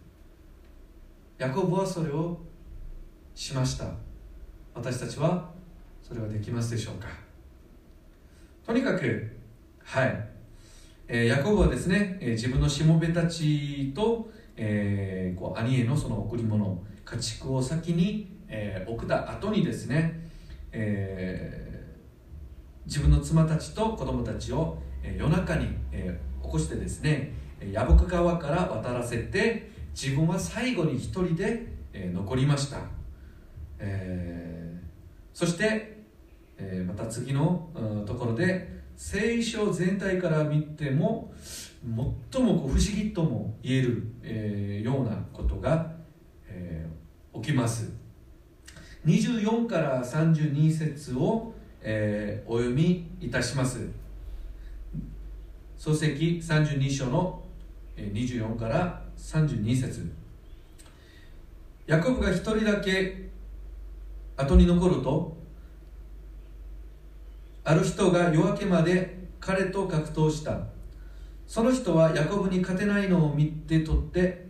[1.38, 2.38] ヤコブはそれを
[3.34, 3.86] しました。
[4.74, 5.50] 私たちは
[6.02, 7.08] それはできますでしょうか？
[8.66, 9.30] とにかく
[9.82, 10.28] はい、
[11.08, 20.20] えヤコブはですね、え自分のしもべたちと、えーこう兄へのその贈り物家畜を先に、えー送った後にですね、
[20.70, 21.70] えー
[22.86, 27.32] 自分の妻たちと子供たちを、え夜中に、え起こしてですね
[27.72, 32.78] ヤボク川から渡らせて自分は最後に一人で、え残りました、
[33.80, 34.80] えー
[35.32, 36.02] そして、
[36.58, 37.70] えーまた次の
[38.06, 41.32] ところで聖書全体から見ても
[42.30, 45.92] 最も不思議とも言える、えーようなことが、
[46.46, 47.90] えー起きます。
[49.06, 53.88] 24から32節を、えーお読みいたします。
[55.78, 57.42] 創世記32章の
[57.96, 60.12] 24から32節。
[61.86, 63.29] ヤコブが一人だけ
[64.40, 65.36] 後に残ると
[67.64, 70.58] ある人が夜明けまで彼と格闘した。
[71.46, 74.46] その人はヤコブに勝てないのを見て取って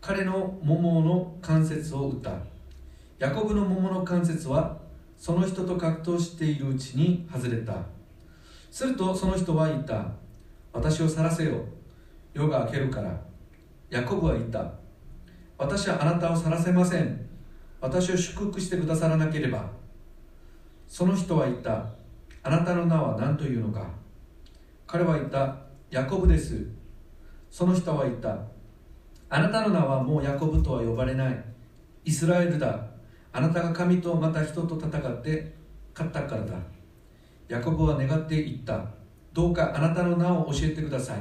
[0.00, 2.32] 彼の桃の関節を打った。
[3.18, 4.78] ヤコブの桃の関節は
[5.16, 7.74] その人と格闘しているうちに外れた。
[8.70, 10.06] するとその人は言った。
[10.72, 11.64] 私を去らせよ。
[12.32, 13.20] 夜が明けるから。
[13.90, 14.72] ヤコブは言った。
[15.58, 17.29] 私はあなたを去らせません。
[17.80, 19.70] 私を祝福してくださらなければ
[20.86, 21.86] その人は言った
[22.42, 23.86] あなたの名は何というのか。
[24.86, 25.56] 彼は言った
[25.90, 26.66] ヤコブです。
[27.50, 28.38] その人は言った
[29.28, 31.44] あなたの名はもうヤコブとは呼ばれない。
[32.04, 32.86] イスラエルだ。
[33.32, 35.54] あなたが神とまた人と戦って
[35.94, 36.54] 勝ったからだ。
[37.48, 38.84] ヤコブは願って言った。
[39.32, 41.18] どうかあなたの名を教えてください。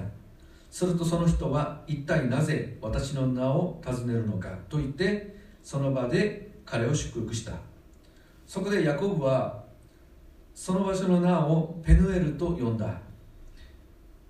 [0.71, 7.53] するとその人は一体なぜ私の名を尋ねるのかと言ってその場で彼を祝福した。
[8.45, 9.63] そこでヤコブは
[10.53, 12.99] その場所の名をペヌエルと呼んだ。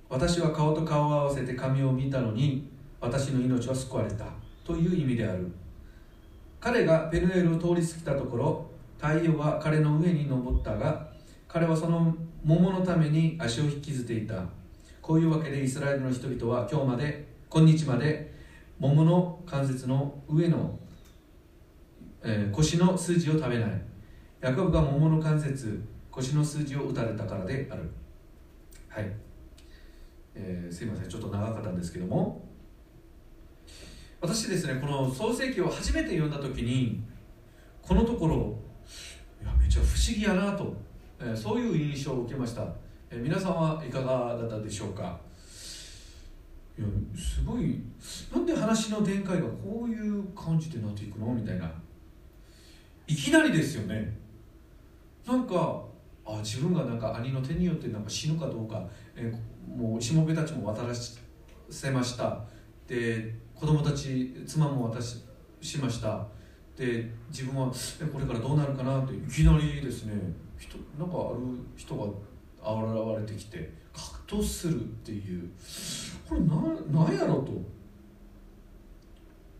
[0.09, 2.69] 私は顔と顔を合わせて神を見たのに
[3.01, 4.25] 私の命は救われた。
[4.63, 5.51] という意味である。
[6.59, 11.07] 彼がペヌエルを通り過ぎたところ太陽は彼の上に昇ったが
[11.47, 14.43] 彼はその桃のために足を引きずっていた。
[15.01, 18.31] こういうわけでイスラエルの人々は今日まで今日まで
[18.79, 20.77] 桃の関節の上の、
[22.23, 23.81] えー腰の筋を食べない。
[24.41, 27.89] ヤコブが桃の関節腰の筋を打たれたからである。
[28.87, 29.11] はい、
[30.35, 31.09] えーすいません。
[31.09, 32.47] ちょっと長かったんですけども。
[34.21, 37.01] 私ですねこの創世記を初めて読んだ時に
[37.81, 38.57] このところ
[39.41, 40.75] いやめちゃ不思議やなと、
[41.21, 42.63] えーそういう印象を受けました、
[43.09, 45.17] えー皆さんはいかがだったでしょうか。
[46.77, 47.81] いやすごい
[48.33, 51.33] なんで話の展開がこういう感じでなっていくの？
[51.33, 51.71] みたいな。
[53.09, 54.15] いきなりですよね。
[55.25, 55.83] なんか
[56.23, 59.33] あ自分がなんか兄の手によってなんか死ぬかどうか、え
[59.67, 62.39] もうしもべたちも渡らせました。
[62.87, 65.23] で子供たち妻も渡し
[65.59, 66.27] しました。
[66.77, 67.67] で自分は
[68.13, 70.13] これからどうなるかなっていきなりですね
[70.59, 71.39] 人なんかある
[71.75, 75.49] 人が現れてきて格闘するっていう。
[76.27, 76.45] これな
[77.09, 77.53] んやろと。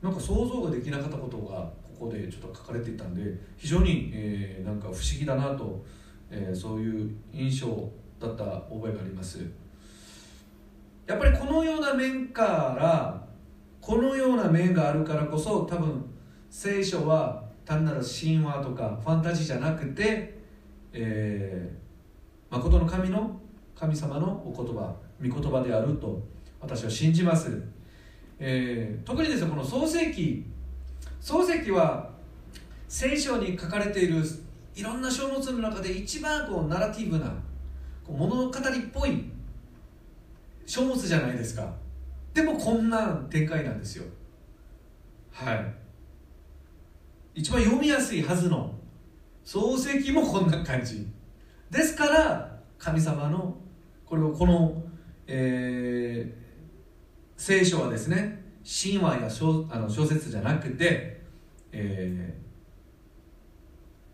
[0.04, 3.22] なんか想像ができなかったことがこでちょっと書かれていたんで
[3.58, 5.84] 非常に、えーなんか不思議だなと、
[6.30, 7.68] えーそういう印象
[8.20, 9.39] だった覚えがあります。
[11.06, 12.43] やっぱりこのような面か
[12.80, 13.28] ら
[13.82, 16.06] このような面があるからこそ多分
[16.50, 20.38] 聖書は単なる神話とかファンタジーじゃなくて、
[20.93, 23.39] えー、誠の神の
[23.76, 26.22] 神様のお言葉御言葉であると
[26.60, 27.64] 私は信じます、
[28.38, 30.45] えー特にですねこの創世記
[31.20, 32.10] 創世記は
[32.88, 34.24] 聖書に書かれている
[34.76, 37.28] いろんな書物の中で一番こうナラティブな
[38.06, 38.52] こう物語っ
[38.94, 39.26] ぽい
[40.66, 41.74] 書物じゃないですか。
[42.34, 44.06] でもこんな展開なんですよ。
[45.32, 45.74] はい。
[47.36, 48.74] 一番読みやすいはずの
[49.46, 51.08] 漱石もこんな感じ。
[51.70, 53.56] ですから神様の
[54.06, 54.82] これをこの、
[55.28, 56.40] えー
[57.40, 58.39] 聖書はですね
[58.72, 61.20] 神話や小あの小説じゃなくて、
[61.72, 62.50] えー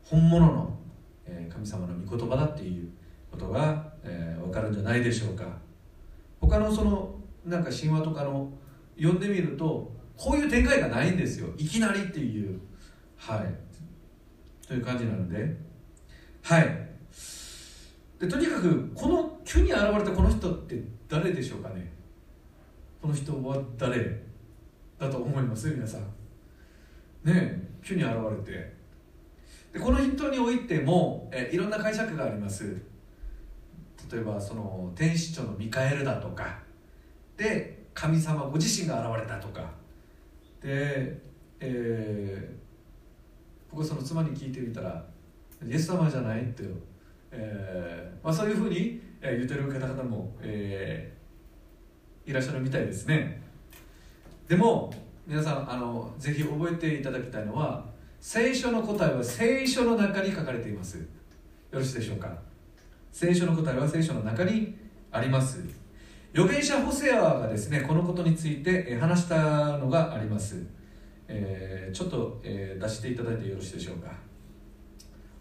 [0.07, 0.77] 本物の、
[1.51, 2.89] 神様の御言葉だっていう
[3.31, 5.43] ことが、えー分かるんじゃないでしょうか。
[6.39, 8.49] 他のそのなんか神話とかの
[8.95, 11.49] 読んでみるとこういう展開がないんですよ。
[11.57, 12.59] いきなりっていう。
[13.17, 14.65] はい。
[14.67, 15.57] という感じなので。
[16.43, 16.87] はい。
[18.19, 21.91] でとにかくこの急に現れたこの人って誰でしょうかね。
[23.01, 24.23] この人は誰？
[24.99, 26.01] だと思います皆さん。
[27.23, 28.13] ね急に現
[28.45, 28.75] れて。
[29.73, 32.75] でこの人においてもえいろんな解釈があります。
[34.11, 36.59] 例えばその天使長のミカエルだとか。
[37.37, 39.69] で神様ご自身が現れたとか。
[40.61, 41.19] で、
[41.59, 42.65] えー
[43.71, 45.05] 僕はその妻に聞いてみたら
[45.61, 46.63] 「イエス様じゃない?」って、
[47.29, 53.43] えーまあ、そういうふうに言ってる方々も、えーいらっしゃるみたいですね。
[54.47, 54.93] でも
[55.25, 57.85] 皆さんあのぜひ覚えていただきたいのは
[58.19, 60.97] 聖書の答えは聖書の中に書かれています。
[60.97, 61.05] よ
[61.71, 62.29] ろしいでしょうか？
[63.11, 64.75] 聖書の答えは聖書の中に
[65.11, 65.63] あります。
[66.33, 70.63] 預言者ホセアがですねこのことについて話したのがあります。
[71.27, 74.11] えー、ちょっと、えー、出していただいてよろしいでしょうか？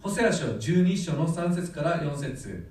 [0.01, 2.71] ホセア書12章の3節から4節、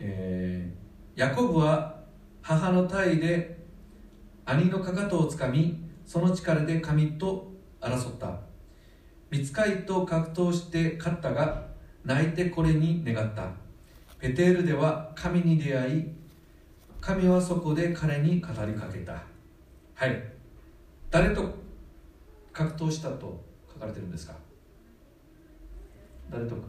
[0.00, 2.00] えー、ヤコブは
[2.42, 3.59] 母の体で
[4.50, 8.40] 兄のかかとをつかみその力で神と争った。
[9.30, 11.68] 見つかいと格闘して勝ったが
[12.04, 13.44] 泣いてこれに願った。
[14.18, 16.04] ペテールでは神に出会い
[17.00, 19.22] 神はそこで彼に語りかけた。
[19.94, 20.20] はい。
[21.12, 21.54] 誰と
[22.52, 23.40] 格闘したと
[23.72, 24.34] 書かれてるんですか？
[26.28, 26.62] 誰とか？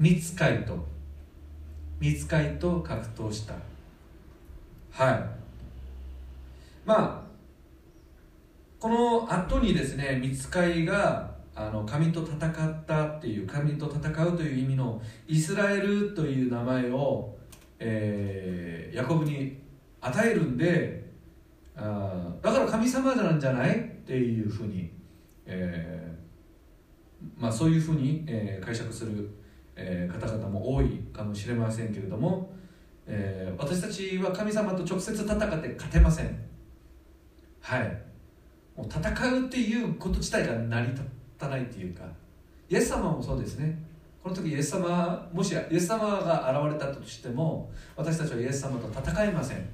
[0.00, 0.76] 見つかいと。
[2.00, 3.54] 見つかいと格闘した。
[4.90, 5.43] はい。
[6.84, 7.24] まあ
[8.78, 17.36] この後にですね見つかいがあの神と戦ったっていう神と戦うという意味のイスラエルという名前を、
[17.78, 19.56] えー、ヤコブに
[20.00, 21.04] 与えるんで
[21.76, 24.90] あだから神様なんじゃないっていうふうに、
[25.46, 29.30] えー、まあ、そういうふうに、えー、解釈する、
[29.74, 32.52] え、方々も多いかもしれませんけれども、
[33.06, 36.53] え私たちは神様と直接戦って勝てません。
[37.64, 38.02] はい。
[38.76, 41.02] もう戦うっていうこと自体が成り立
[41.38, 42.04] たないっていうか。
[42.68, 43.82] イエス様もそうですね。
[44.22, 49.66] この時イエス様もしイエス様が現れたとしても私たちはイエス様と戦えません。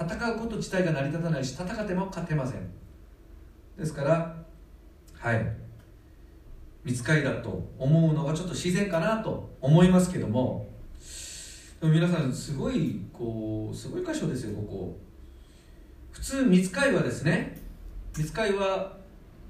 [0.00, 2.60] 戦うこと自体が成り立たないし戦っても勝てません。
[3.76, 4.36] ですから
[5.18, 5.52] はい。
[6.84, 10.68] 見つかりだと思うのがちょっと自然かなと思いますけども。
[11.80, 15.07] でも皆さんすごいこうすごい箇所ですよここ。
[16.18, 17.56] 普通見つかりはですね
[18.16, 18.96] 見つかりは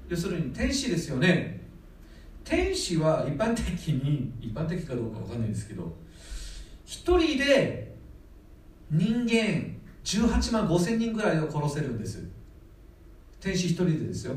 [0.07, 1.59] 要するに天使ですよね。
[2.43, 5.95] 天使は一般的に一般的かどうか分かんないですけど
[6.85, 7.95] 一人で
[8.89, 12.23] 人間18万5千人ぐらいを殺せるんです。
[13.39, 14.35] 天使一人でですよ、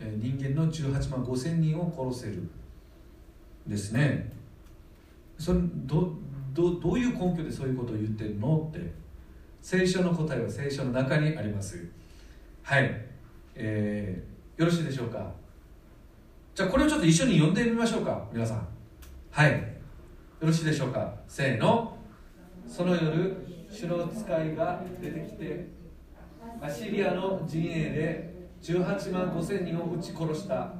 [0.00, 2.42] 人間の18万5千人を殺せる
[3.66, 4.32] ですね。
[5.38, 6.14] それど
[6.52, 9.03] どどういう根拠でそういうことを言ってるのって
[9.64, 11.82] 聖書の答えは聖書の中にあります。
[12.62, 13.00] はい、
[13.54, 15.32] えー、よろしいでしょうか？
[16.54, 18.68] じゃあこれをちょっと一緒に読んでみましょうか皆さん。
[19.30, 19.52] はい。
[19.52, 19.56] よ
[20.42, 21.14] ろしいでしょうか？
[21.26, 21.96] せーの。
[22.68, 23.34] その夜
[23.70, 25.66] 主の使いが出てきて
[26.60, 30.74] アシリアの陣営で18万5千人を撃ち殺した。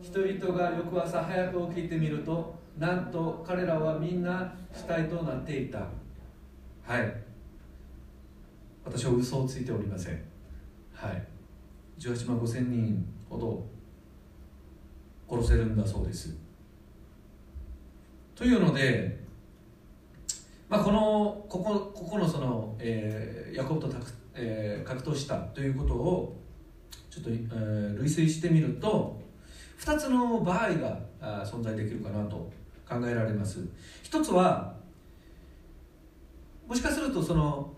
[0.00, 5.80] 人々が翌朝早く起きてみるとなんと彼らはみんな死体となっていた。
[6.86, 7.29] はい。
[8.84, 10.22] 私は嘘をついておりません。
[10.92, 11.26] はい。
[11.98, 13.66] 18万5千人ほど
[15.28, 16.36] 殺せるんだそうです。
[18.34, 19.20] というので
[20.70, 23.88] まあ、このここここのその、えー、ヤコブと
[24.32, 26.40] えー、格闘したということを
[27.10, 29.20] ちょっと、えー、類推してみると
[29.80, 32.36] 2つの場合があ存在できるかなと
[32.88, 33.66] 考えられます。
[34.04, 34.72] 一つは
[36.68, 37.74] もしかするとその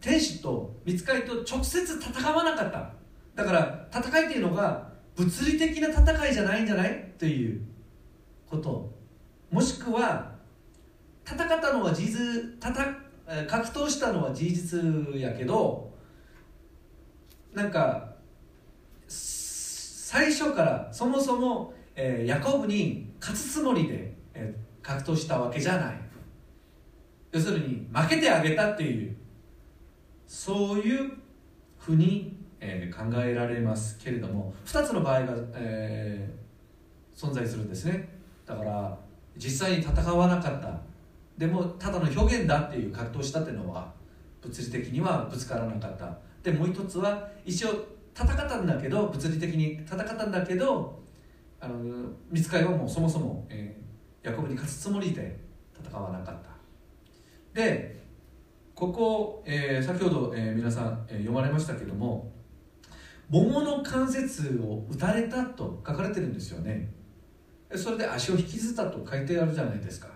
[0.00, 2.94] 天使と見つかりと直接戦わなかった。
[3.34, 7.12] だから戦いっていうのが物理的な戦いじゃないんじゃない？
[7.18, 7.60] という
[8.48, 8.90] こと。
[9.50, 10.32] もしくは
[11.26, 12.20] 戦ったのは事実
[13.46, 15.92] 格闘したのは事実やけど
[17.54, 18.14] なんか
[19.06, 26.00] 最初からそもそも、えー、ヤコブに勝つつもりで、えー、格闘したわけじゃない。
[27.32, 29.16] 要するに負けてあげたっていう。
[30.32, 31.12] そういう
[31.78, 38.08] ふうに、えー、考えられますけれども2つの場合が、えー、存在するんですね。
[38.46, 38.98] だから
[39.36, 40.80] 実際に戦わなかった。
[41.36, 43.92] でもただの表現だっていう格闘したっていうのは
[44.40, 46.16] 物理的にはぶつからなかった。
[46.42, 47.68] でもう一つは一応
[48.16, 50.98] 戦ったんだけど物理的に戦ったんだけど
[51.60, 51.76] あの
[52.30, 55.38] 見つかりはもうそもそも、えー、ヤコブに勝つつもりで
[55.78, 56.50] 戦わなかった。
[57.52, 58.01] で
[58.82, 62.32] ここ、えー、先ほど、えー、皆さん、えー、読まれましたけども
[63.28, 66.92] 桃の関節を打たれたと書かれてるんですよね。
[67.76, 70.08] それで足を引きずったと書いてあるじゃないですか。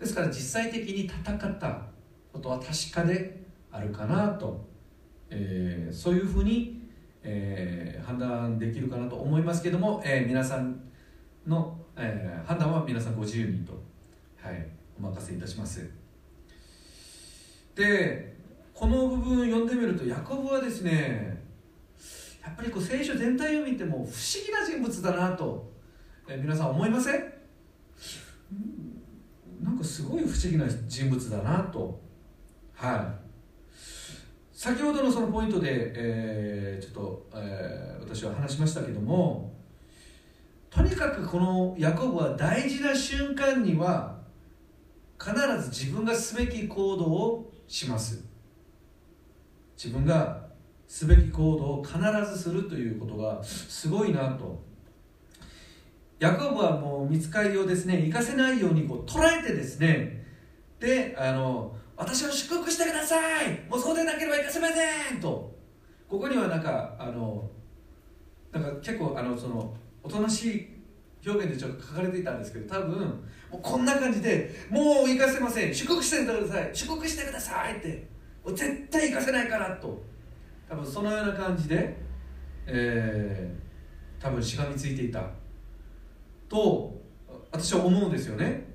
[0.00, 1.82] ですから実際的に戦った
[2.32, 4.66] ことは確かであるかなと
[5.30, 6.82] えーそういうふうに、
[7.22, 10.80] えー判断できるかなと思いますけども、えー皆さん
[11.46, 13.72] の、え判断は皆さんご自由にと、
[14.42, 14.66] はい、
[14.98, 15.95] お任せいたします。
[17.76, 18.36] で
[18.74, 21.44] この部分読んでみるとヤコブはですね
[22.42, 24.06] やっぱりこう聖書全体を見ても不思
[24.46, 25.68] 議な人物だなと、
[26.28, 27.18] え皆さん思いませんう
[28.54, 29.64] ん？
[29.64, 32.00] なんかすごい不思議な人物だなと。
[32.74, 33.26] はい。
[34.56, 39.52] 先ほどのそのポイントで、えーちょっと、えー私は話しましたけども
[40.70, 44.16] とにかくこのヤコブは大事な瞬間には
[45.20, 48.24] 必ず自分がすべき行動をします。
[49.76, 50.46] 自分が
[50.86, 51.98] すべき行動を必
[52.32, 54.64] ずするということがすごいなと。
[56.18, 60.24] ヤコブはもう見つかりをですね生かせないようにこう捉えてですね。
[60.80, 63.68] であの私を祝福してください。
[63.68, 65.54] もうそうでなければいかせませんと。
[66.08, 67.50] ここにはなんかあの
[68.52, 70.68] なんか結構あのそのおとなしい
[71.26, 75.74] 表現でちょっと書かれていたんですけど多分もうこんな感じでもう行かせません。
[75.74, 76.70] 祝福してください。
[76.72, 78.06] 祝福してくださいって。
[78.54, 80.02] 絶対行かせないからと。
[80.68, 81.96] 多分そのような感じで、
[82.66, 83.66] えー
[84.18, 85.22] 多分しがみついていた。
[86.48, 87.00] と
[87.52, 88.66] 私は思うんですよね。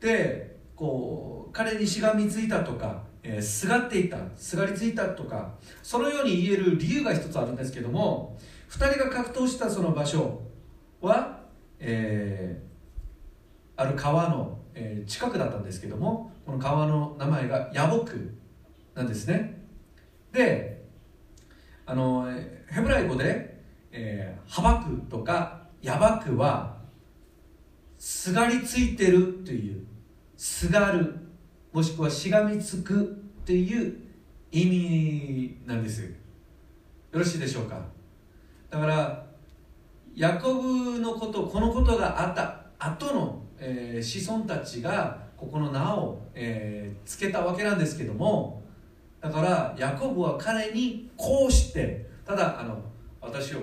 [0.00, 4.18] でこう彼にしがみついたとか、えーすがっていた。
[4.36, 8.38] すがりついたとかそのように言える理由が一つあるんですけども
[8.70, 10.40] 2人が格闘したその場所
[11.00, 11.40] は、
[11.80, 12.67] えー
[13.78, 18.36] ある川の、えー近くだったんですけどもこの川の名前がヤボク
[18.94, 19.64] なんですね。
[20.32, 20.84] で
[21.86, 22.28] あの
[22.66, 23.62] ヘブライ語で、
[23.92, 26.76] えー、ハバクとかヤバクは
[27.96, 29.86] すがりついてるという
[30.36, 31.16] すがる
[31.72, 33.96] もしくはしがみつくという
[34.50, 36.02] 意味なんです。
[36.02, 36.08] よ
[37.12, 37.80] ろしいでしょうか？
[38.70, 39.26] だから
[40.14, 48.62] ヤコブのことこのことがあった後の、えー子孫たちがここの名を、えーつけたわけなんですけども
[49.20, 52.78] だからヤコブは彼にこうしてただあの
[53.20, 53.60] 私を、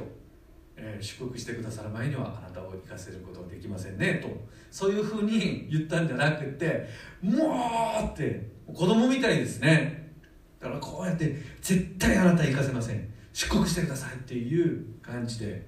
[0.75, 4.29] えー祝福してくださる前にはあなたを生かせることはできませんねと
[4.71, 6.87] そういうふうに言ったんじゃなくて
[7.21, 10.11] もうって子供みたいですね。
[10.59, 13.07] だからこうやって絶対あなた生かせません。
[13.31, 15.67] 祝福してくださいっていう感じで。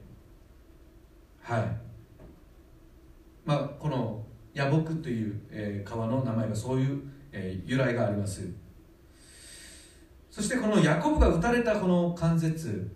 [1.41, 1.86] はい。
[3.47, 4.21] まあこの
[4.53, 8.45] ヤボクという、えー川の名前がそういう、えー由来があります。
[10.29, 12.91] そしてこのヤコブが打たれたこの関節、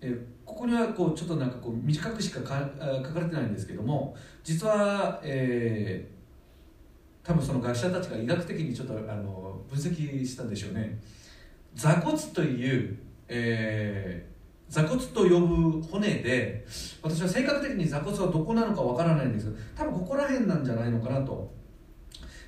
[0.00, 2.68] えーここにはこうちょっとなんかこう短くしかか
[3.04, 6.12] 書かれてないんですけども実は、えー
[7.24, 10.98] 多分その学者たちが医学的にちょっとあの分析したんでしょうね。
[11.74, 14.31] 座骨という、えー
[14.72, 16.64] 座骨と呼ぶ骨で
[17.02, 21.52] 私は正確的に座骨はどこなのかわからないんですけど多分ここら辺なんじゃないのかなと。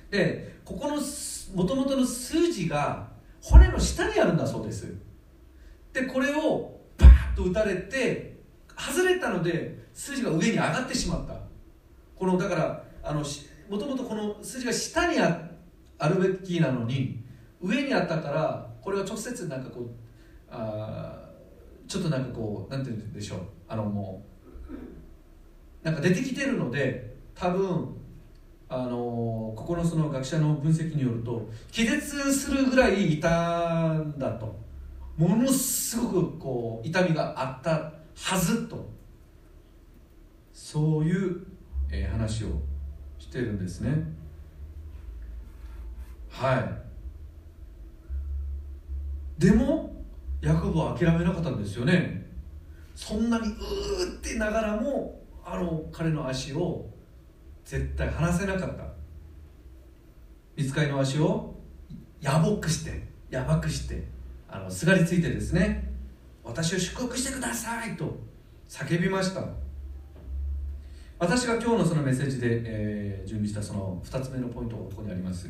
[0.09, 3.09] でここのもともとの数字が
[3.43, 4.91] 骨の下にあるんだそうです。
[5.93, 8.37] でこれをバーッと打たれて
[8.75, 11.35] 外れたので数字が上に上がってしまった。
[12.15, 13.23] このだからあの
[13.69, 15.47] もともとこの数字が下にあ
[15.99, 17.23] あるべきなのに
[17.61, 19.89] 上にあったからこれは直接なんかこう
[20.49, 21.14] あー
[21.87, 23.39] ちょっとなんかこうなんて言うんでしょう。
[23.67, 24.23] あのも
[25.83, 27.95] うなんか出てきてるので多分
[28.69, 34.63] あのここのその学者の分析によると気絶するぐらいいたんだと。
[35.17, 37.93] ものすごくこう痛みがあった。
[38.15, 38.89] はずと
[40.53, 41.45] そういう、
[41.91, 42.47] えー話を
[43.19, 43.91] してるんですね。
[46.29, 46.85] はい。
[49.37, 49.94] でも
[50.45, 52.23] ヤコブは諦めなかったんですよね。
[52.93, 56.87] そんなにうーってながらもあの彼の足を
[57.63, 58.85] 絶対離せなかった。
[60.55, 61.55] 見つかりの足を
[62.21, 64.07] やぼくしてやばくして
[64.47, 65.91] あのすがりついてですね
[66.43, 68.15] 私を祝福してくださいと
[68.69, 69.43] 叫びました。
[71.17, 75.49] 私が今日のそのメッセージで、えー準備したその2つ目のポイントがここにあります。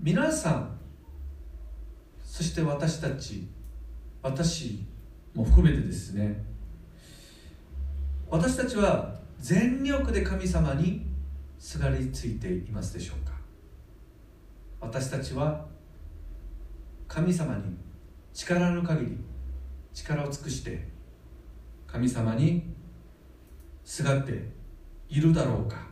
[0.00, 0.83] 皆さん
[2.34, 3.46] そして私たち
[4.20, 4.84] 私
[5.36, 6.44] も含めてですね
[8.28, 11.06] 私たちは全力で神様に
[11.60, 13.34] すがりついていますでしょうか？
[14.80, 15.64] 私たちは
[17.06, 17.76] 神様に
[18.32, 19.16] 力の限り
[19.92, 20.88] 力を尽くして
[21.86, 22.64] 神様に
[23.84, 24.50] すがって
[25.08, 25.86] いるだろうか？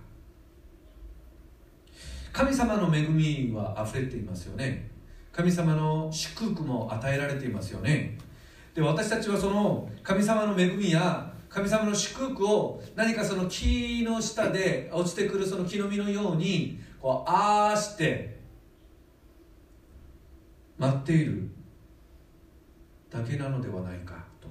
[2.32, 4.90] 神様の恵みは溢れていますよね。
[5.32, 8.18] 神様の祝福も与えられていますよね。
[8.74, 18.40] で私たちはその神様の恵みや神様の祝福を何かその木の下で落ちてくるその木の実のようにこうああして
[20.78, 21.50] 待っている
[23.10, 24.48] だけなのではないかと。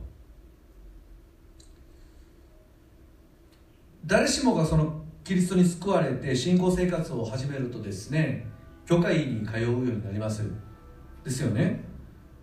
[4.06, 8.48] 誰しもがそのキリストに救われて信仰生活を始めるとですね
[8.86, 10.44] 教会に通うようになります。
[11.24, 11.84] ですよね。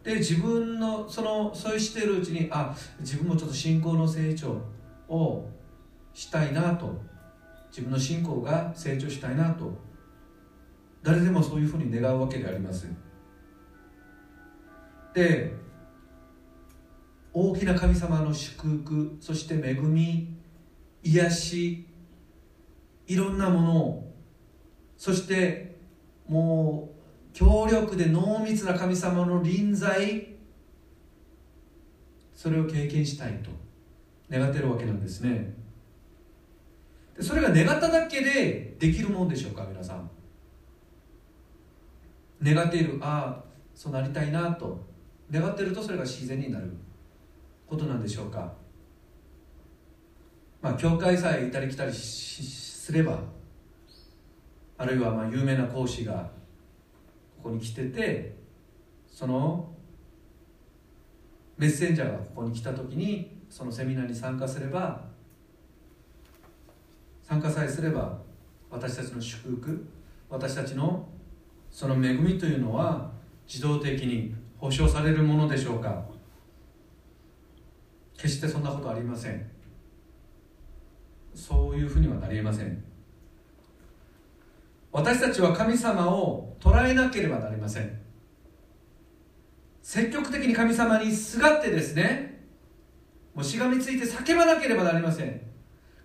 [0.05, 4.63] で自分のそのそうしているうちにあ自分もちょっと信仰の成長
[5.09, 5.49] を
[6.15, 7.09] したいなと。
[7.71, 9.71] 自分の信仰が成長したいなと。
[11.03, 12.89] 誰でもそういうふうに願うわけであります。
[15.15, 15.53] で
[17.33, 20.35] 大きな神様の祝福そして恵み
[21.03, 21.87] 癒し
[23.07, 24.15] いろんなものを
[24.97, 25.77] そして
[26.29, 26.98] もう
[27.39, 30.27] 強力で濃密な神様の臨在
[32.35, 33.51] それを経験したいと。
[34.29, 35.55] 願ってるわけなんですね。
[37.17, 40.11] でそれが願っただけでできるもんでしょうか皆さん。
[42.43, 44.85] 願っているああそうなりたいなと。
[45.31, 46.73] 願ってるとそれが自然になる
[47.69, 48.53] ことなんでしょうか。
[50.61, 53.21] まあ教会さえいたり来たりすれば
[54.77, 56.37] あるいはまあ有名な講師が
[57.43, 58.37] ここに来てて
[59.07, 59.71] その
[61.57, 65.05] メッセンジャーがここに来た時にそのセミナーに参加すれば
[67.23, 68.19] 参加さえすれば
[68.71, 69.87] 私たちの祝福
[70.31, 71.07] 私たちの
[71.71, 73.11] その恵みというのは
[73.47, 76.05] 自動的に保証されるものでしょうか。
[78.17, 79.49] 決してそんなことありません。
[81.35, 82.83] そういうふうにはなりえません。
[84.91, 87.99] 私たちは神様を捉えなければなりません。
[89.83, 92.45] 積極的に神様にすがってですね
[93.35, 95.41] もうしがみついて叫ばなければなりません。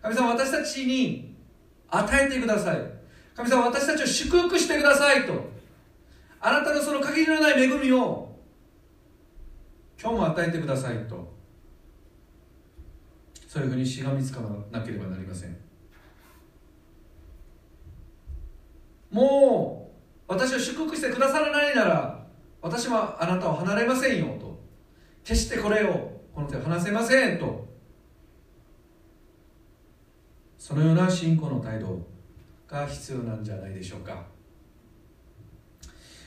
[0.01, 1.35] 神様私たちに
[1.89, 2.77] 与えてください。
[3.35, 5.51] 神様私たちを祝福してくださいと。
[6.39, 8.37] あなたのその限りのない恵みを
[9.99, 11.33] 今日も与えてくださいと。
[13.47, 14.41] そういうふうにしがみつか
[14.71, 15.57] なければなりません。
[19.11, 19.82] もう
[20.33, 22.25] 私を祝福してくださらないなら
[22.61, 24.61] 私はあなたを離れませんよと。
[25.23, 27.67] 決してこれをこの手を離せませんと。
[30.57, 31.99] そのような信仰の態度
[32.67, 34.25] が必要なんじゃないでしょうか。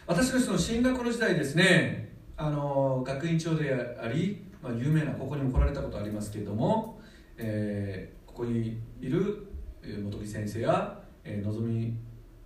[0.07, 2.15] 私のその進学の時代ですね。
[2.37, 7.01] あの学院長であり、まあ、有名なここにも来られたことありますけれども、
[7.39, 9.49] えー、ここにいる
[9.83, 11.97] 本木先生や、えー、のぞみ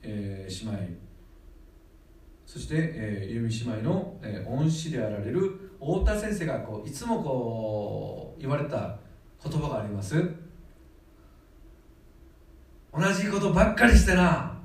[0.02, 1.09] えー、姉妹
[2.52, 8.98] そして、えー、由美姉妹の、えー、恩師であられる太田先生がこういつもこう言われた
[9.40, 10.16] 言葉があります。
[12.92, 14.58] 同じことばっかりしてな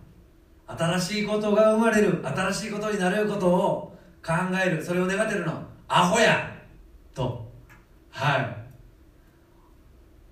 [0.66, 3.96] 新しいことが生まれる新しいことになれることを
[4.26, 4.34] 考
[4.66, 4.84] える。
[4.84, 5.54] それを願ってるの。
[5.88, 6.52] アホや。
[7.14, 7.48] と。
[8.10, 8.58] はい。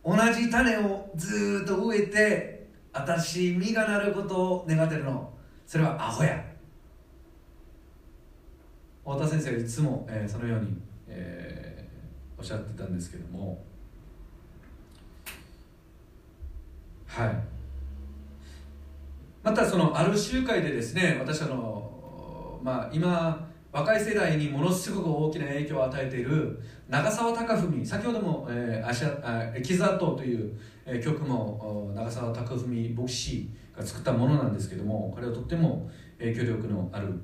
[0.04, 5.32] 同じ種をずっと植えて私身がなることを願ってるの。
[5.68, 6.53] それはアホや。
[9.06, 10.78] 太田先生はいつも、えー、そのように、
[11.08, 13.64] えー、おっしゃってたんですけども
[17.08, 17.54] はい。
[19.44, 35.90] またそのある集会でですね私あのまあ今若い世代にものすごく大きな影響を与えている長澤貴文先ほども、えー、アシャキザートという、えー、曲も長澤貴文牧師が作ったものなんですけどもこれはとっても
[36.20, 37.20] 影響力のある、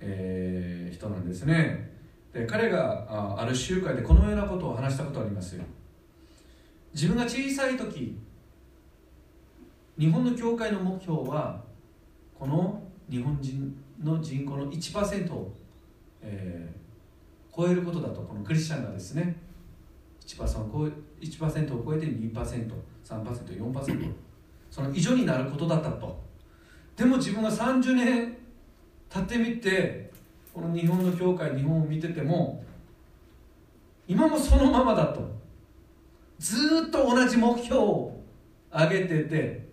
[0.00, 1.90] えー、人なんですね。
[2.32, 5.56] で彼があある集会でこのようなことを話したことあります。
[5.56, 5.64] よ
[6.94, 8.18] 自分が小さい時
[9.98, 11.62] 日本の教会の目標は
[12.38, 15.52] この日本人の人口の1%を
[16.22, 18.20] えー、超えることだと。
[18.20, 19.36] このクリスチャンがですね
[20.26, 20.90] 1%, を超え
[21.26, 24.12] 1を超えて 2%3%4%
[24.70, 26.20] その以上になることだったと。
[26.96, 28.36] でも自分が30年
[29.12, 30.10] 経ってみて
[30.54, 32.64] この日本の教会日本を見てても
[34.08, 35.40] 今もそのままだと。
[36.40, 38.20] ずっと同じ目標を
[38.72, 39.68] 上げてて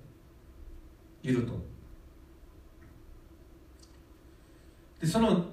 [1.24, 1.54] いると。
[5.00, 5.46] でその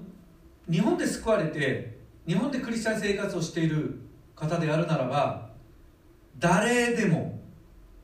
[0.69, 1.97] 日本で救われて
[2.27, 4.01] 日本でクリスチャン生活をしている
[4.35, 5.49] 方であるならば
[6.37, 7.39] 誰でも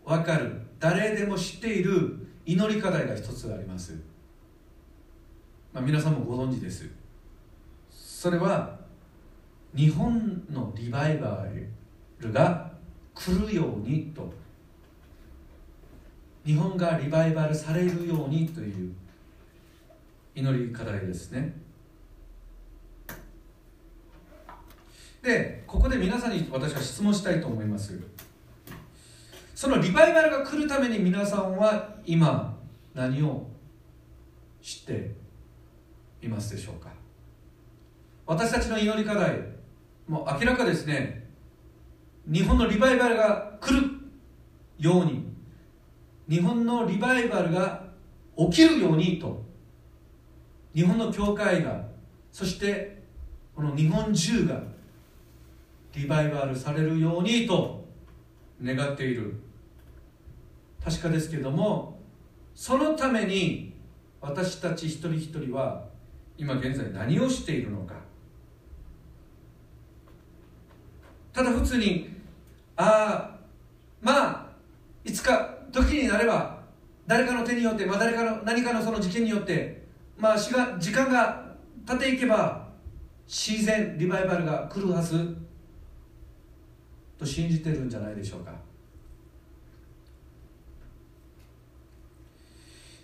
[0.06, 4.00] 分かる誰でも知っている祈り課題が一つあります、
[5.74, 6.90] まあ、皆さんもご存知です。
[7.90, 8.78] それは
[9.74, 11.46] 日本のリバイバ
[12.20, 12.72] ルが
[13.16, 14.32] 来るようにと。
[16.46, 18.94] 日本がリバイバルされるようにという
[20.36, 21.54] 祈り課題ですね。
[25.22, 27.98] でここで皆さんに私は質問したいと思います。
[29.56, 32.58] そのリバイバルが来るために皆さんは今
[32.94, 33.48] 何を
[34.62, 35.21] 知って
[36.22, 36.90] いますでしょうか？
[38.26, 39.40] 私たちの祈り課題
[40.08, 41.28] もう明らかですね。
[42.32, 43.88] 日本のリバイバルが来る
[44.78, 45.26] ように
[46.30, 47.84] 日本のリバイバルが
[48.38, 49.44] 起きるようにと
[50.76, 51.86] 日本の教会が
[52.32, 53.02] そして
[53.56, 54.62] この日本中が
[55.94, 57.84] リバイバルされるようにと
[58.64, 59.42] 願っている。
[60.84, 62.00] 確かですけれども
[62.56, 63.74] そのために
[64.20, 65.91] 私たち一人一人は
[66.38, 67.96] 今現在何をしているのか。
[71.34, 72.10] ただ普通に
[72.76, 73.40] ああ
[74.02, 74.46] まあ
[75.04, 76.62] いつか時になれば
[77.08, 79.84] 誰かの手によって、まあ、誰かの何かのその事件によって
[80.18, 81.56] まあしが時間が
[81.88, 82.68] 経っていけば
[83.28, 85.42] 自然リバイバルが来るはず。
[87.22, 88.52] と信じてるんじゃないでしょうか。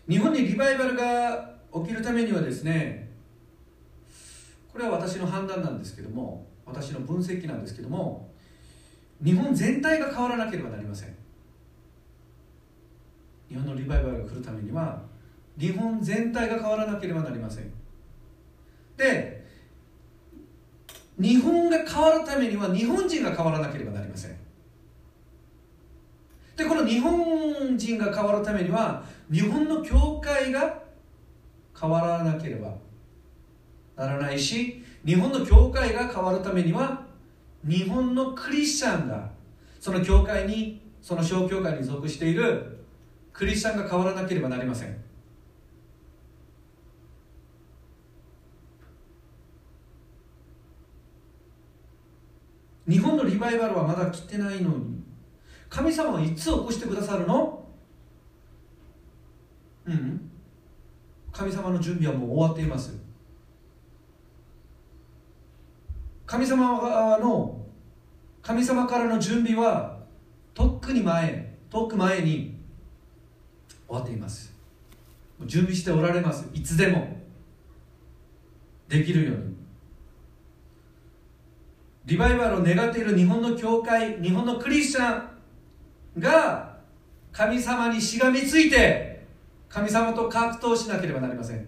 [0.09, 3.06] 日本にリバイバルが起きるためにはですね
[4.77, 8.29] これは私の判断なんですけども私の分析なんですけども
[9.25, 11.15] 日本全体が変わらなければなりません。
[13.49, 15.01] 日本のリバイバルが来るためには
[15.57, 17.73] 日本全体が変わらなければなりません。
[18.97, 19.43] で
[21.17, 24.37] 日本が変わるためには日本人が変わらなければなりません。
[26.55, 30.83] でこの日本人が変わるためには日本の教会が
[31.79, 32.85] 変わらなければ
[33.97, 37.05] ならないし日本の教会が変わるためには
[37.67, 39.31] 日本のクリスチャンが
[39.79, 42.77] その教会にその小教会に属している
[43.33, 44.97] クリスチャンが変わらなければなりません。
[52.87, 55.03] 日本のリバイバルはまだ来てないのに
[55.69, 57.65] 神様はいつ起こしてくださるの？
[59.85, 60.31] うん。
[61.31, 63.06] 神様の準備はもう終わっています。
[66.37, 67.65] 神様の
[68.43, 69.97] 神様からの準備は
[70.53, 72.59] とっくに前遠く前に
[73.87, 74.53] 終わっています。
[75.47, 76.47] 準備しておられます。
[76.53, 77.17] いつでも。
[78.87, 79.55] できるように。
[82.05, 85.23] リバイバルを願っている日本の教会日本のクリスチャ
[86.17, 86.77] ンが
[87.31, 89.25] 神様にしがみついて
[89.69, 91.61] 神様と格闘しなければなりません。
[91.61, 91.67] 起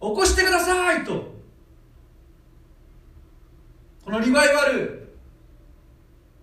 [0.00, 1.35] こしてくださいと。
[4.06, 5.16] このリバイバル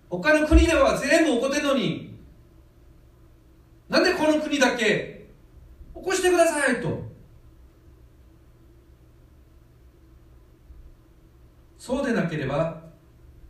[0.09, 2.13] 他の国では全部起こってんのに
[3.87, 5.29] なんでこの国だけ
[5.95, 7.03] 起こしてくださいと。
[11.77, 12.81] そうでなければ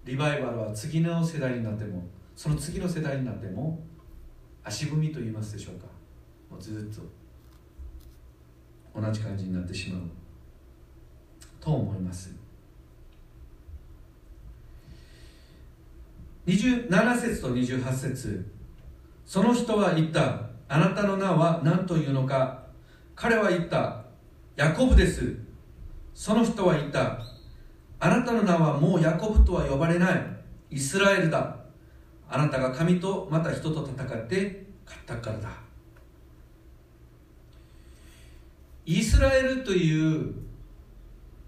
[0.06, 2.04] リバイバルは次の世代になっても
[2.36, 3.80] その次の世代になっても
[4.64, 5.88] 足踏みと言いますでしょうか。
[6.52, 7.02] もうずっと
[9.02, 10.02] 同じ感じになってしまう。
[11.60, 12.43] と思います。
[16.46, 18.46] 27節と28節。
[19.26, 20.42] その人は言った。
[20.68, 22.64] あなたの名は何というのか。
[23.16, 24.04] 彼は言った。
[24.56, 25.36] ヤコブです。
[26.14, 27.20] その人は言った。
[28.00, 30.22] あなたの名はもうヤコブとは呼ばれない。
[30.70, 31.56] イスラエルだ。
[32.30, 35.50] あなたが神とまた人と戦って勝ったからだ。
[38.86, 40.34] イスラエルという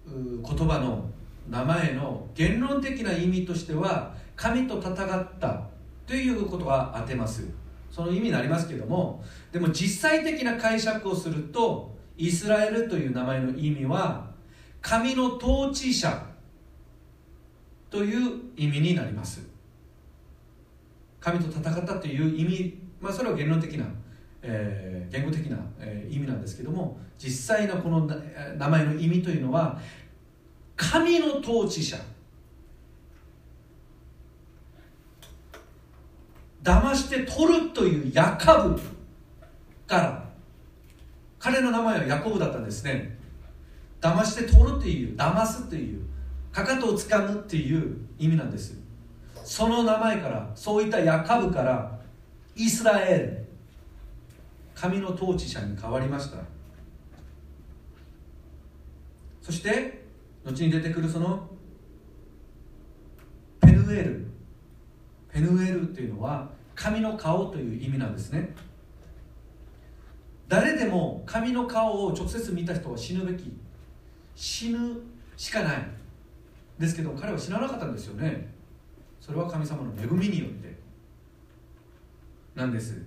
[0.08, 1.10] 言葉の
[1.50, 5.62] 名前の言論的な意味としては神と戦った
[6.06, 7.48] ということが当てます。
[7.90, 14.30] その意味になりますけどもでも実際的な解釈をするとイスラエルという名前の意味は
[14.82, 16.26] 神の統治者
[17.90, 19.48] という意味になります。
[21.22, 23.86] 神と戦ったという意味、まあ、それは言論的な、
[24.44, 29.80] えー、言語的な、えー、意味なんですけども実際のこの名前の意味というのは
[30.76, 31.98] 神の統治者
[36.66, 38.82] 騙して取るというヤカブ
[39.86, 40.26] から
[41.38, 43.16] 彼の名前はヤコブだったんですね。
[44.02, 46.02] 騙して取るという騙すという
[46.52, 48.80] かかとをつかむっていう意味なんです。
[49.44, 52.00] その名前からそういったヤカブから
[52.56, 53.46] イスラエル
[54.74, 56.40] 神の統治者に変わりました。
[59.44, 60.04] そして
[60.44, 61.48] 後に出てくるその
[63.62, 64.35] ペヌエル。
[65.36, 68.56] ペヌエルっていうのは神の顔という意味なんですね。
[70.48, 73.52] 誰でも神の顔を直接見た人は死ぬべき。
[74.34, 74.96] 死ぬ
[75.36, 75.88] しかない。
[76.80, 78.50] ですけど彼は死ななかったんですよね。
[79.20, 80.74] それは神様の恵みによって。
[82.56, 83.02] なんです。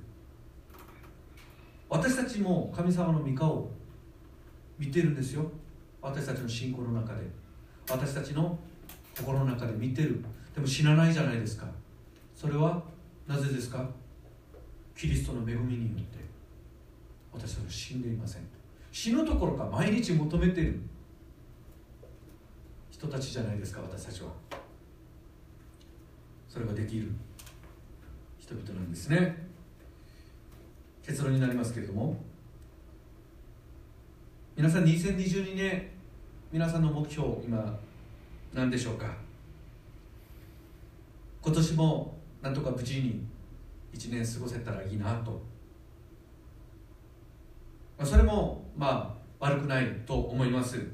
[1.89, 3.71] 私たちも神様の御顔を
[4.79, 5.51] 見てるんですよ。
[6.03, 7.23] 私たちの信仰の中で。
[7.89, 8.59] 私たちの
[9.17, 10.23] 心の中で見てる。
[10.55, 11.78] でも死なないじゃないですか。
[12.39, 12.81] それは
[13.27, 13.85] なぜですか？
[14.97, 16.19] キリストの恵みによって。
[17.33, 18.43] 私は死んでいません。
[18.93, 20.79] 死ぬところか毎日求めている。
[22.93, 24.29] 人たちじゃないですか私たちは。
[26.49, 27.11] それができる。
[28.39, 29.49] 人々なんですね。
[31.05, 32.17] 結論になりますけれども。
[34.57, 35.91] 皆さん2022年
[36.53, 37.77] 皆さんの目標今
[38.55, 39.13] 何でしょうか？
[41.43, 43.25] 今年もなんとか無事に
[43.93, 45.33] 1年過ごせたらいいなと。
[47.97, 50.85] まあそれもまあ悪くないと思います。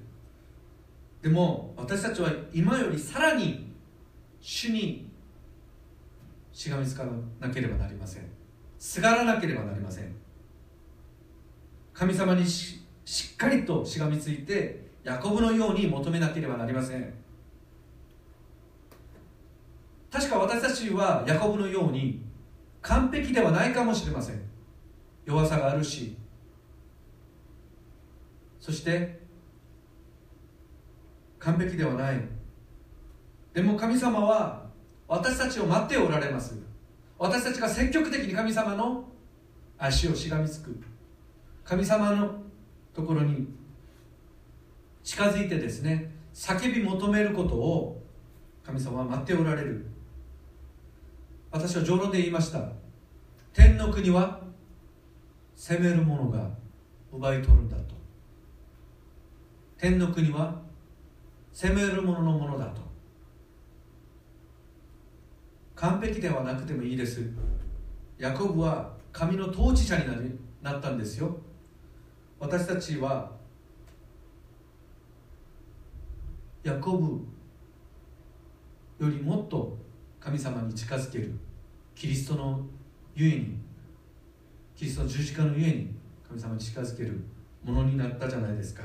[1.22, 3.72] でも私たちは今よりさらに
[4.40, 5.10] 主に
[6.52, 7.04] しがみつか
[7.40, 8.22] なければなりません。
[8.78, 10.14] すがらなければなりません。
[11.92, 12.80] 神様にし
[13.32, 17.23] っかりとしがみついてヤコブのように求めなければなりません。
[20.14, 22.22] 確か私たちはヤコブのように
[22.82, 24.40] 完璧ではないかもしれません。
[25.24, 26.16] 弱さがあるし。
[28.60, 29.18] そして
[31.40, 32.20] 完璧ではない。
[33.54, 34.66] でも神様は
[35.08, 36.56] 私たちを待っておられます。
[37.18, 39.08] 私たちが積極的に神様の
[39.78, 40.80] 足をしがみつく。
[41.64, 42.36] 神様の
[42.94, 43.48] ところに
[45.02, 48.00] 近づいてですね叫び求めることを
[48.64, 49.93] 神様は待っておられる。
[51.54, 52.68] 私は上論で言いました。
[53.52, 54.40] 天の国は
[55.54, 56.50] 責める者が
[57.12, 57.94] 奪い取るんだと。
[59.78, 60.60] 天の国は
[61.52, 62.82] 責める者のものだと。
[65.76, 67.30] 完璧ではなくてもいいです。
[68.18, 71.36] ヤコブは神の統治者になりなったんですよ。
[72.40, 73.30] 私たちは
[76.64, 77.24] ヤコブ
[78.98, 79.78] よりもっと
[80.18, 81.38] 神様に近づける。
[81.94, 82.60] キリストの
[83.14, 83.58] ゆえに
[84.76, 85.94] キリストの十字架のゆえに
[86.26, 87.24] 神様に近づける
[87.62, 88.82] ものになったじゃないですか。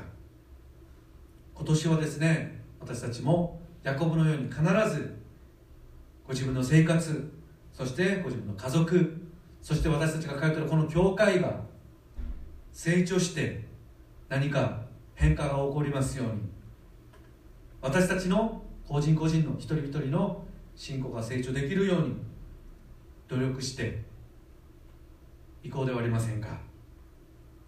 [1.54, 5.14] 今年はですね私たちもヤコブのように必ず
[6.26, 7.30] ご自分の生活
[7.72, 9.20] そしてご自分の家族
[9.60, 11.60] そして私たちが通っているこの教会が
[12.72, 13.66] 成長して
[14.28, 14.80] 何か
[15.14, 16.32] 変化が起こりますように
[17.82, 20.42] 私たちの個人個人の一人一人の
[20.74, 22.14] 信仰が成長できるように
[23.30, 24.02] 努力して
[25.62, 26.48] いこうではありませんか。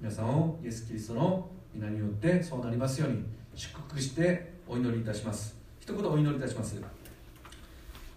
[0.01, 3.23] 皆さんをイエス・キリストの皆によってそうなりますように
[3.55, 5.57] 祝福してお祈りいたします。
[5.79, 6.83] 一言お祈りいたします。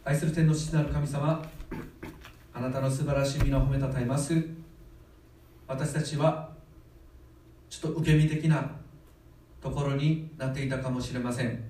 [0.03, 1.47] 愛する天の父なる神様
[2.51, 4.43] あなたの素晴らしい皆を褒めたたえます。
[5.67, 6.49] 私たちは
[7.69, 8.71] ちょっと受け身的な
[9.61, 11.63] ところになっていたかもしれません。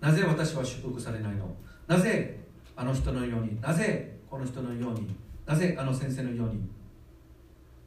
[0.00, 1.52] なぜ私は祝福されないの？
[1.88, 2.38] なぜ
[2.76, 5.14] あの人のようになぜこの人のように
[5.44, 6.62] なぜあの先生のように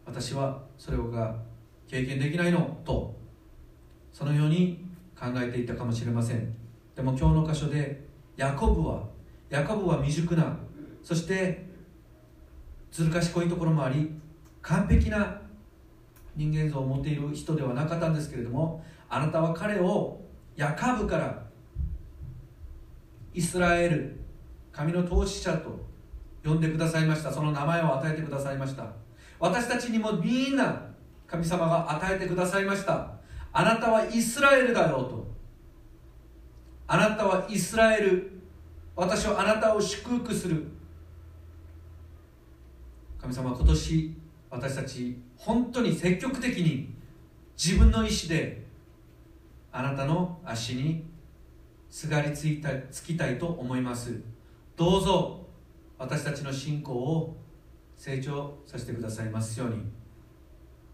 [0.06, 1.36] 私はそれが
[1.88, 3.16] 経験できないのと
[4.14, 4.86] そのように
[5.20, 6.56] 考えていたかもしれません。
[6.96, 8.06] でも今日の箇所で
[8.38, 9.02] ヤコブは
[9.50, 10.56] ヤコブは未熟な
[11.02, 11.66] そして
[12.92, 14.12] ずる賢いところもあり
[14.62, 15.42] 完璧な
[16.36, 20.22] 人間像を持っている人ではなかったんですけれどもあなたは彼を
[20.56, 21.44] ヤカブから
[23.34, 24.20] イスラエル
[24.72, 25.95] 神の統治者と
[26.46, 27.32] 呼んでくださいました。
[27.32, 28.86] その名前を与えてくださいました。
[29.40, 30.80] 私たちにもみんな
[31.26, 33.12] 神様が与えてくださいました。
[33.52, 35.28] あなたはイスラエルだよと。
[36.88, 38.32] あなたはイスラエル。
[38.96, 40.68] 私はあなたを祝福する。
[43.20, 44.16] 神様今年
[44.52, 46.94] 私たち本当に積極的に
[47.58, 48.66] 自分の意思で
[49.72, 51.06] あなたの足に
[51.90, 54.22] すがりついたつきたいと思います。
[54.76, 55.45] どうぞ
[55.98, 57.38] 私たちの信仰を
[57.96, 59.84] 成長させてくださいますように。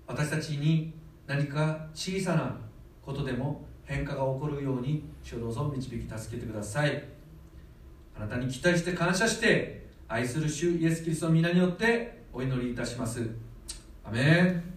[0.08, 0.94] 私たちに
[1.26, 2.58] 何か小さな
[3.02, 7.04] ことでも変化が起こるように主をどうぞ導き助けてください。
[8.16, 13.28] あなたに期待して感謝して愛する主イエス・キリストの皆によってお祈りいたします。
[14.04, 14.71] アメン。